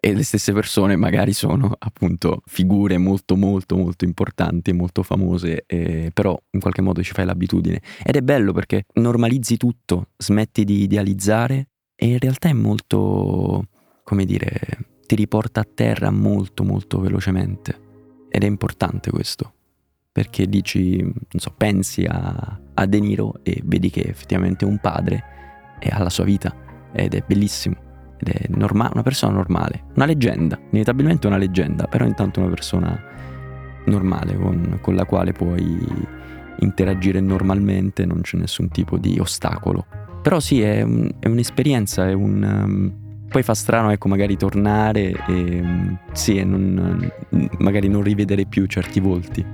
e 0.01 0.15
le 0.15 0.23
stesse 0.23 0.53
persone 0.53 0.97
magari 0.97 1.33
sono 1.33 1.75
appunto 1.77 2.43
figure 2.47 2.99
molto 2.99 3.37
molto 3.37 3.77
molto 3.77 4.05
importanti, 4.05 4.73
molto 4.73 5.03
famose, 5.03 5.65
eh, 5.67 6.11
però 6.15 6.41
in 6.51 6.61
qualche 6.61 6.83
modo 6.83 7.03
ci 7.03 7.13
fai 7.13 7.25
l'abitudine. 7.25 7.81
Ed 8.03 8.17
è 8.17 8.23
bello 8.23 8.53
perché 8.53 8.85
normalizzi 8.95 9.57
tutto, 9.57 10.11
smetti 10.17 10.65
di 10.65 10.83
idealizzare 10.83 11.69
e 11.97 12.07
in 12.07 12.19
realtà 12.19 12.49
è 12.49 12.53
molto, 12.53 13.67
come 14.05 14.25
dire, 14.25 14.61
ti 15.07 15.17
riporta 15.17 15.61
a 15.61 15.69
terra 15.73 16.11
molto 16.11 16.63
molto 16.63 17.01
velocemente. 17.01 17.87
Ed 18.31 18.45
è 18.45 18.47
importante 18.47 19.11
questo, 19.11 19.53
perché 20.13 20.47
dici, 20.47 20.99
non 20.99 21.15
so, 21.39 21.53
pensi 21.57 22.05
a, 22.05 22.61
a 22.75 22.87
De 22.87 23.01
Niro 23.01 23.41
e 23.43 23.63
vedi 23.65 23.91
che 23.91 24.03
effettivamente 24.03 24.65
è 24.65 24.69
un 24.69 24.79
padre 24.79 25.25
e 25.81 25.89
ha 25.91 26.03
la 26.03 26.11
sua 26.11 26.25
vita 26.25 26.55
ed 26.93 27.15
è 27.15 27.25
bellissimo 27.27 27.88
ed 28.19 28.29
è 28.29 28.47
norma- 28.49 28.91
una 28.93 29.03
persona 29.03 29.33
normale, 29.33 29.85
una 29.95 30.05
leggenda, 30.05 30.59
inevitabilmente 30.71 31.27
una 31.27 31.37
leggenda, 31.37 31.87
però 31.87 32.05
intanto 32.05 32.41
una 32.41 32.49
persona 32.49 33.01
normale 33.87 34.37
con, 34.37 34.79
con 34.81 34.95
la 34.95 35.05
quale 35.05 35.33
puoi 35.33 35.87
interagire 36.61 37.21
normalmente, 37.21 38.05
non 38.05 38.21
c'è 38.23 38.37
nessun 38.37 38.69
tipo 38.69 38.99
di 38.99 39.19
ostacolo. 39.19 39.87
Però 40.23 40.41
sì, 40.41 40.61
è, 40.61 40.83
un, 40.83 41.09
è 41.19 41.29
un'esperienza, 41.29 42.09
è 42.09 42.13
un... 42.13 42.43
Um, 42.43 43.07
poi 43.29 43.43
fa 43.43 43.55
strano, 43.55 43.91
ecco, 43.91 44.09
magari 44.09 44.37
tornare 44.37 45.13
e 45.27 45.61
um, 45.61 45.99
sì, 46.13 46.39
e 46.39 46.45
non, 46.45 47.11
magari 47.59 47.89
non 47.89 48.03
rivedere 48.03 48.47
più 48.47 48.65
certi 48.67 49.01
volti, 49.01 49.45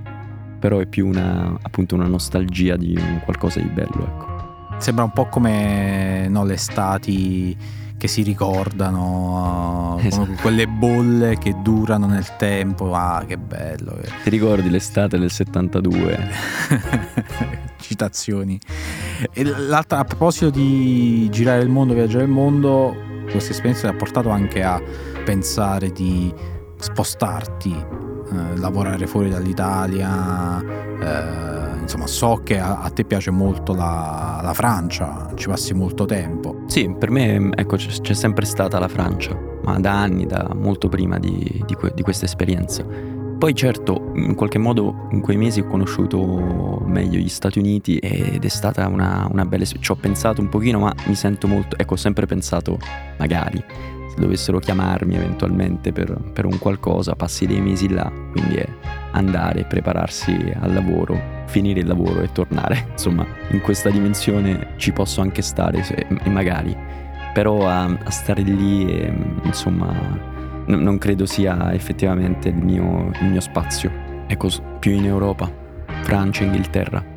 però 0.58 0.78
è 0.78 0.86
più 0.86 1.08
una, 1.08 1.58
appunto 1.60 1.96
una 1.96 2.06
nostalgia 2.06 2.76
di 2.76 2.94
un 2.96 3.20
qualcosa 3.24 3.60
di 3.60 3.68
bello, 3.68 4.06
ecco. 4.06 4.32
Sembra 4.78 5.04
un 5.04 5.12
po' 5.12 5.26
come 5.26 6.26
no, 6.28 6.44
le 6.44 6.54
estati 6.54 7.56
che 7.96 8.08
si 8.08 8.22
ricordano, 8.22 9.98
esatto. 10.02 10.32
quelle 10.40 10.66
bolle 10.66 11.38
che 11.38 11.56
durano 11.62 12.06
nel 12.06 12.36
tempo. 12.36 12.94
Ah, 12.94 13.24
che 13.26 13.38
bello! 13.38 13.98
Ti 14.22 14.30
ricordi 14.30 14.68
l'estate 14.68 15.18
del 15.18 15.30
72? 15.30 16.30
Citazioni. 17.80 18.58
E 19.32 19.44
l'altra, 19.44 19.98
a 19.98 20.04
proposito 20.04 20.50
di 20.50 21.28
girare 21.30 21.62
il 21.62 21.68
mondo, 21.68 21.94
viaggiare 21.94 22.24
il 22.24 22.30
mondo, 22.30 22.96
questa 23.30 23.52
esperienza 23.52 23.88
ti 23.88 23.94
ha 23.94 23.96
portato 23.96 24.30
anche 24.30 24.62
a 24.62 24.80
pensare 25.24 25.90
di 25.90 26.32
spostarti 26.78 27.72
eh, 27.72 28.56
lavorare 28.56 29.06
fuori 29.06 29.30
dall'Italia, 29.30 30.60
eh, 30.60 31.53
insomma 31.84 32.06
so 32.06 32.40
che 32.42 32.58
a, 32.58 32.80
a, 32.80 32.90
te 32.90 33.04
piace 33.04 33.30
molto 33.30 33.74
la, 33.74 34.40
la, 34.42 34.52
Francia, 34.52 35.30
ci 35.34 35.48
passi 35.48 35.72
molto 35.72 36.04
tempo. 36.04 36.62
Sì, 36.66 36.92
per 36.98 37.10
me 37.10 37.50
ecco, 37.54 37.76
c'è, 37.76 37.88
c'è 38.00 38.14
sempre 38.14 38.44
stata 38.44 38.78
la 38.78 38.88
Francia, 38.88 39.38
ma 39.62 39.78
da 39.78 39.92
anni, 39.92 40.26
da 40.26 40.50
molto 40.54 40.88
prima 40.88 41.18
di, 41.18 41.62
di, 41.64 41.76
di 41.94 42.02
questa 42.02 42.24
esperienza. 42.24 42.84
Poi 43.38 43.54
certo, 43.54 44.12
in 44.14 44.34
qualche 44.34 44.58
modo 44.58 45.08
in 45.10 45.20
quei 45.20 45.36
mesi 45.36 45.60
ho 45.60 45.66
conosciuto 45.66 46.82
meglio 46.86 47.18
gli 47.18 47.28
Stati 47.28 47.58
Uniti 47.58 47.98
ed 47.98 48.44
è 48.44 48.48
stata 48.48 48.86
una, 48.88 49.28
una 49.30 49.44
bella 49.44 49.64
esperienza. 49.64 49.92
Ci 49.92 49.92
ho 49.92 49.96
pensato 49.96 50.40
un 50.40 50.48
pochino, 50.48 50.78
ma 50.78 50.94
mi 51.06 51.14
sento 51.14 51.46
molto... 51.46 51.76
Ecco, 51.76 51.94
ho 51.94 51.98
sempre 51.98 52.26
pensato, 52.26 52.78
magari, 53.18 53.62
se 54.08 54.20
dovessero 54.20 54.58
chiamarmi 54.58 55.16
eventualmente 55.16 55.92
per, 55.92 56.16
per 56.32 56.46
un 56.46 56.58
qualcosa, 56.58 57.14
passi 57.14 57.46
dei 57.46 57.60
mesi 57.60 57.92
là, 57.92 58.10
quindi 58.32 58.54
è 58.54 58.68
andare, 59.14 59.64
prepararsi 59.64 60.52
al 60.60 60.72
lavoro, 60.72 61.42
finire 61.46 61.80
il 61.80 61.86
lavoro 61.86 62.20
e 62.20 62.30
tornare. 62.32 62.88
Insomma, 62.90 63.26
in 63.50 63.60
questa 63.60 63.90
dimensione 63.90 64.74
ci 64.76 64.92
posso 64.92 65.20
anche 65.20 65.42
stare, 65.42 65.82
se, 65.82 66.06
magari. 66.24 66.76
Però 67.32 67.66
a, 67.66 67.84
a 67.84 68.10
stare 68.10 68.42
lì, 68.42 68.86
e, 68.86 69.12
insomma 69.42 69.92
n- 70.66 70.82
non 70.82 70.98
credo 70.98 71.26
sia 71.26 71.72
effettivamente 71.72 72.48
il 72.48 72.56
mio, 72.56 73.10
il 73.20 73.28
mio 73.28 73.40
spazio. 73.40 73.90
Ecco, 74.26 74.48
più 74.78 74.92
in 74.92 75.06
Europa, 75.06 75.50
Francia, 76.02 76.44
Inghilterra. 76.44 77.12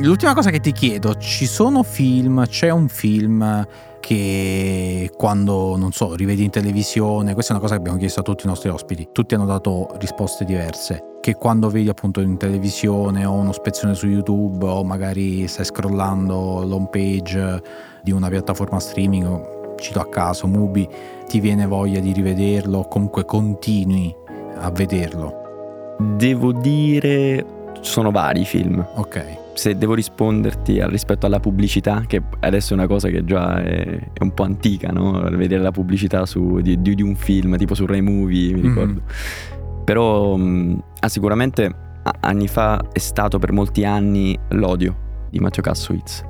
L'ultima 0.00 0.32
cosa 0.32 0.50
che 0.50 0.60
ti 0.60 0.70
chiedo, 0.70 1.16
ci 1.16 1.46
sono 1.46 1.82
film, 1.82 2.46
c'è 2.46 2.70
un 2.70 2.88
film 2.88 3.66
che 4.08 5.10
quando, 5.18 5.76
non 5.76 5.92
so, 5.92 6.14
rivedi 6.14 6.42
in 6.42 6.48
televisione, 6.48 7.34
questa 7.34 7.52
è 7.52 7.56
una 7.56 7.62
cosa 7.62 7.74
che 7.74 7.80
abbiamo 7.80 7.98
chiesto 7.98 8.20
a 8.20 8.22
tutti 8.22 8.46
i 8.46 8.48
nostri 8.48 8.70
ospiti, 8.70 9.08
tutti 9.12 9.34
hanno 9.34 9.44
dato 9.44 9.90
risposte 9.98 10.46
diverse, 10.46 11.18
che 11.20 11.34
quando 11.34 11.68
vedi 11.68 11.90
appunto 11.90 12.22
in 12.22 12.38
televisione 12.38 13.26
o 13.26 13.34
uno 13.34 13.52
spezzone 13.52 13.92
su 13.92 14.06
YouTube 14.06 14.64
o 14.64 14.82
magari 14.82 15.46
stai 15.46 15.66
scrollando 15.66 16.64
l'home 16.64 16.88
page 16.90 17.62
di 18.02 18.10
una 18.10 18.30
piattaforma 18.30 18.80
streaming 18.80 19.76
cito 19.78 20.00
a 20.00 20.08
caso 20.08 20.46
Mubi, 20.46 20.88
ti 21.26 21.38
viene 21.38 21.66
voglia 21.66 22.00
di 22.00 22.14
rivederlo 22.14 22.78
o 22.78 22.88
comunque 22.88 23.26
continui 23.26 24.16
a 24.54 24.70
vederlo? 24.70 25.96
Devo 26.16 26.52
dire, 26.52 27.44
sono 27.82 28.10
vari 28.10 28.46
film. 28.46 28.82
Ok. 28.94 29.47
Se 29.58 29.76
devo 29.76 29.94
risponderti 29.94 30.80
rispetto 30.86 31.26
alla 31.26 31.40
pubblicità, 31.40 32.04
che 32.06 32.22
adesso 32.40 32.74
è 32.74 32.76
una 32.76 32.86
cosa 32.86 33.08
che 33.08 33.24
già 33.24 33.60
è, 33.60 34.10
è 34.12 34.22
un 34.22 34.32
po' 34.32 34.44
antica, 34.44 34.90
no? 34.92 35.20
Vedere 35.30 35.60
la 35.60 35.72
pubblicità 35.72 36.26
su, 36.26 36.60
di, 36.60 36.80
di, 36.80 37.02
un 37.02 37.16
film, 37.16 37.56
tipo 37.56 37.74
su 37.74 37.84
Rai 37.84 38.00
Movie, 38.00 38.54
mi 38.54 38.60
mhm. 38.60 38.68
ricordo. 38.68 39.02
Mm-hmm. 39.02 39.84
Però 39.84 40.36
mh, 40.36 40.82
ah, 41.00 41.08
sicuramente 41.08 41.74
anni 42.20 42.46
fa 42.46 42.80
è 42.92 42.98
stato 42.98 43.38
per 43.40 43.50
molti 43.50 43.84
anni 43.84 44.38
L'odio 44.50 45.26
di 45.30 45.40
Matteo 45.40 45.62
Kassowitz 45.62 46.24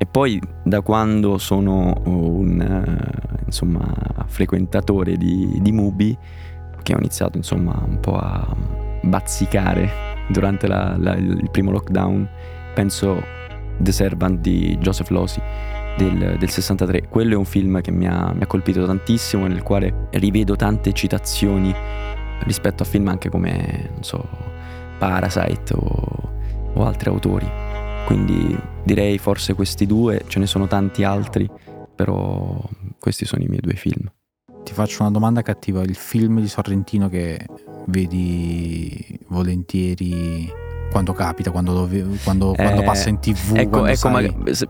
e 0.00 0.06
poi 0.06 0.40
da 0.62 0.80
quando 0.80 1.38
sono 1.38 2.00
un 2.04 2.60
uh, 2.60 3.44
insomma, 3.44 3.92
frequentatore 4.26 5.16
di, 5.16 5.58
di 5.60 5.72
Mubi, 5.72 6.16
che 6.84 6.94
ho 6.94 6.98
iniziato 6.98 7.36
insomma 7.36 7.82
un 7.84 7.98
po' 7.98 8.16
a 8.16 8.54
bazzicare 9.02 9.90
durante 10.28 10.68
la, 10.68 10.94
la, 10.96 11.16
il 11.16 11.48
primo 11.50 11.72
lockdown, 11.72 12.28
penso 12.78 13.20
The 13.78 13.90
Servant 13.90 14.38
di 14.38 14.78
Joseph 14.78 15.08
Losi 15.08 15.42
del, 15.96 16.36
del 16.38 16.48
63. 16.48 17.08
Quello 17.08 17.32
è 17.34 17.36
un 17.36 17.44
film 17.44 17.80
che 17.80 17.90
mi 17.90 18.06
ha, 18.06 18.32
mi 18.32 18.44
ha 18.44 18.46
colpito 18.46 18.86
tantissimo, 18.86 19.48
nel 19.48 19.64
quale 19.64 20.06
rivedo 20.12 20.54
tante 20.54 20.92
citazioni 20.92 21.74
rispetto 22.44 22.84
a 22.84 22.86
film 22.86 23.08
anche 23.08 23.30
come, 23.30 23.90
non 23.92 24.04
so, 24.04 24.24
Parasite 24.96 25.74
o, 25.74 26.30
o 26.74 26.84
altri 26.84 27.08
autori. 27.10 27.50
Quindi 28.06 28.56
direi 28.84 29.18
forse 29.18 29.54
questi 29.54 29.84
due, 29.84 30.22
ce 30.28 30.38
ne 30.38 30.46
sono 30.46 30.68
tanti 30.68 31.02
altri, 31.02 31.50
però 31.96 32.62
questi 33.00 33.24
sono 33.24 33.42
i 33.42 33.48
miei 33.48 33.60
due 33.60 33.74
film. 33.74 34.08
Ti 34.62 34.72
faccio 34.72 35.02
una 35.02 35.10
domanda 35.10 35.42
cattiva, 35.42 35.82
il 35.82 35.96
film 35.96 36.40
di 36.40 36.46
Sorrentino 36.46 37.08
che 37.08 37.44
vedi 37.86 39.18
volentieri 39.26 40.66
quando 40.90 41.12
capita, 41.12 41.50
quando, 41.50 41.88
quando, 42.24 42.52
eh, 42.52 42.62
quando 42.62 42.82
passa 42.82 43.08
in 43.08 43.18
tv. 43.18 43.56
Ecco, 43.56 43.86
ecco 43.86 44.08
ma 44.08 44.20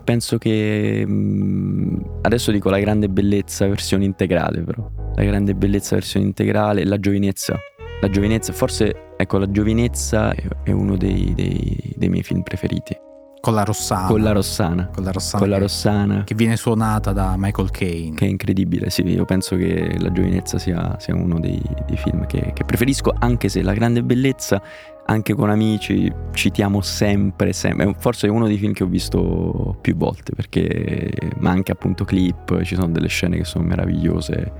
penso 0.03 0.37
che 0.37 1.03
mm, 1.07 1.97
adesso 2.21 2.51
dico 2.51 2.69
la 2.69 2.79
grande 2.79 3.09
bellezza 3.09 3.67
versione 3.67 4.05
integrale, 4.05 4.61
però. 4.61 4.89
La 5.15 5.23
grande 5.23 5.55
bellezza 5.55 5.95
versione 5.95 6.25
integrale, 6.25 6.85
la 6.85 6.99
giovinezza. 6.99 7.57
La 8.01 8.09
giovinezza, 8.09 8.53
forse 8.53 9.13
ecco, 9.17 9.37
la 9.37 9.49
giovinezza 9.51 10.33
è 10.63 10.71
uno 10.71 10.95
dei, 10.95 11.33
dei, 11.35 11.93
dei 11.95 12.09
miei 12.09 12.23
film 12.23 12.41
preferiti. 12.41 12.95
Con 13.41 13.53
la 13.53 13.63
Rossana. 13.63 14.07
Con 14.07 14.21
la 14.21 14.31
Rossana. 14.33 14.89
Con 14.93 15.03
la 15.03 15.11
Rossana. 15.11 15.39
Con 15.39 15.49
la 15.49 15.57
Rossana. 15.57 16.23
Che 16.25 16.35
viene 16.35 16.57
suonata 16.57 17.13
da 17.13 17.35
Michael 17.37 17.71
Caine. 17.71 18.15
Che 18.15 18.25
è 18.25 18.29
incredibile, 18.29 18.89
sì. 18.89 19.01
Io 19.03 19.23
penso 19.23 19.55
che 19.55 19.95
La 19.97 20.11
giovinezza 20.11 20.59
sia, 20.59 20.97
sia 20.99 21.15
uno 21.15 21.39
dei, 21.39 21.61
dei 21.87 21.95
film 21.95 22.25
che, 22.25 22.51
che, 22.53 22.65
preferisco, 22.65 23.13
anche 23.17 23.47
se 23.47 23.61
La 23.61 23.71
grande 23.71 24.03
bellezza, 24.03 24.61
anche 25.05 25.33
con 25.33 25.49
amici, 25.49 26.11
citiamo 26.33 26.81
sempre, 26.81 27.53
sempre. 27.53 27.95
Forse 27.97 28.27
è 28.27 28.29
uno 28.29 28.45
dei 28.45 28.57
film 28.57 28.73
che 28.73 28.83
ho 28.83 28.87
visto 28.87 29.77
più 29.79 29.95
volte, 29.95 30.33
perché... 30.35 31.13
Ma 31.37 31.51
anche 31.51 31.71
appunto 31.71 32.03
clip, 32.03 32.61
ci 32.63 32.75
sono 32.75 32.89
delle 32.89 33.07
scene 33.07 33.37
che 33.37 33.45
sono 33.45 33.63
meravigliose. 33.63 34.51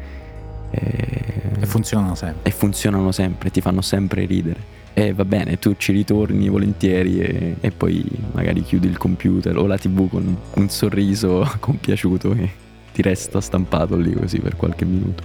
E, 0.72 1.24
e 1.60 1.66
funzionano 1.66 2.16
sempre. 2.16 2.50
E 2.50 2.52
funzionano 2.54 3.12
sempre, 3.12 3.52
ti 3.52 3.60
fanno 3.60 3.82
sempre 3.82 4.26
ridere 4.26 4.78
e 4.94 5.14
va 5.14 5.26
bene, 5.26 5.58
tu 5.60 5.76
ci 5.78 5.92
ritorni 5.92 6.50
volentieri 6.50 7.20
e, 7.20 7.56
e, 7.60 7.72
poi 7.72 8.04
magari 8.32 8.64
chiudi 8.64 8.88
il 8.88 8.98
computer 8.98 9.58
o 9.58 9.66
la 9.66 9.78
tv 9.78 10.10
con 10.10 10.38
un 10.56 10.70
sorriso 10.70 11.50
compiaciuto 11.60 12.34
che 12.34 12.50
ti 12.94 13.02
resta 13.02 13.40
stampato 13.40 13.96
lì 13.96 14.14
così 14.14 14.40
per 14.40 14.56
qualche 14.56 14.86
minuto. 14.86 15.24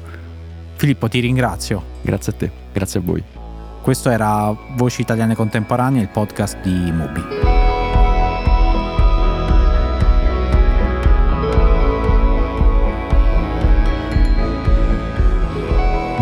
Filippo, 0.77 1.09
ti 1.09 1.21
ringrazio. 1.21 1.83
Grazie 2.03 2.33
a 2.33 2.37
te, 2.37 2.51
grazie 2.73 3.01
a 3.01 3.03
voi. 3.03 3.23
Questo 3.83 4.11
era 4.11 4.57
Voci 4.77 5.03
Italiane 5.03 5.35
Contemporanee, 5.35 6.03
il 6.03 6.09
podcast 6.09 6.61
di 6.63 6.91
Mubi. 6.91 7.64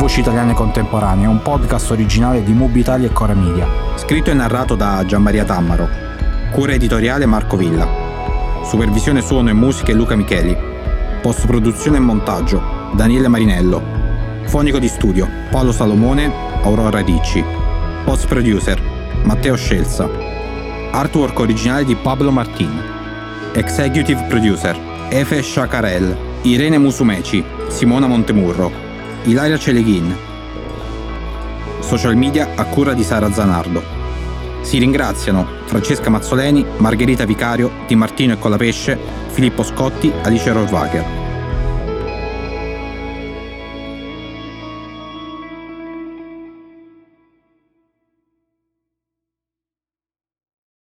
Voci 0.03 0.19
Italiane 0.19 0.53
Contemporanee, 0.53 1.29
un 1.29 1.43
podcast 1.43 1.93
originale 1.93 2.43
di 2.43 2.51
Mubi 2.53 2.81
Italia 2.81 3.07
e 3.07 3.13
Core 3.13 3.35
Media. 3.35 3.69
Scritto 3.95 4.31
e 4.31 4.35
narrato 4.35 4.75
da 4.75 5.05
Gianmaria 5.07 5.45
Tammaro. 5.45 5.89
Cura 6.51 6.73
editoriale 6.73 7.25
Marco 7.25 7.57
Villa. 7.57 7.87
Supervisione 8.65 9.21
suono 9.21 9.51
e 9.51 9.53
musiche 9.53 9.93
Luca 9.93 10.17
Micheli. 10.17 10.59
Post 11.23 11.47
produzione 11.47 11.99
e 11.99 12.01
montaggio 12.01 12.91
Daniele 12.97 13.29
Marinello. 13.29 13.81
Fonico 14.47 14.81
di 14.81 14.89
studio 14.89 15.29
Paolo 15.53 15.71
Salomone, 15.71 16.33
Aurora 16.65 16.99
Ricci. 16.99 17.45
Post 18.05 18.27
producer 18.27 18.83
Matteo 19.23 19.55
Scelsa. 19.55 20.11
Artwork 20.91 21.39
originale 21.39 21.85
di 21.85 21.95
Pablo 21.95 22.33
Martin. 22.33 22.77
Executive 23.53 24.25
producer 24.25 24.77
Efe 25.11 25.43
Sciacarel, 25.43 26.17
Irene 26.43 26.79
Musumeci, 26.79 27.45
Simona 27.69 28.09
Montemurro. 28.09 28.92
Ilaria 29.25 29.57
Celeghin. 29.57 30.17
Social 31.79 32.17
media 32.17 32.55
a 32.57 32.65
cura 32.65 32.93
di 32.93 33.05
Sara 33.05 33.33
Zanardo. 33.33 33.81
Si 34.63 34.79
ringraziano 34.79 35.47
Francesca 35.67 36.11
Mazzoleni, 36.11 36.65
Margherita 36.79 37.25
Vicario, 37.25 37.71
Di 37.87 37.95
Martino 37.95 38.33
e 38.33 38.39
Colapesce, 38.39 38.99
Filippo 39.29 39.63
Scotti, 39.63 40.13
Alice 40.23 40.51
Rohrwacher. 40.53 41.22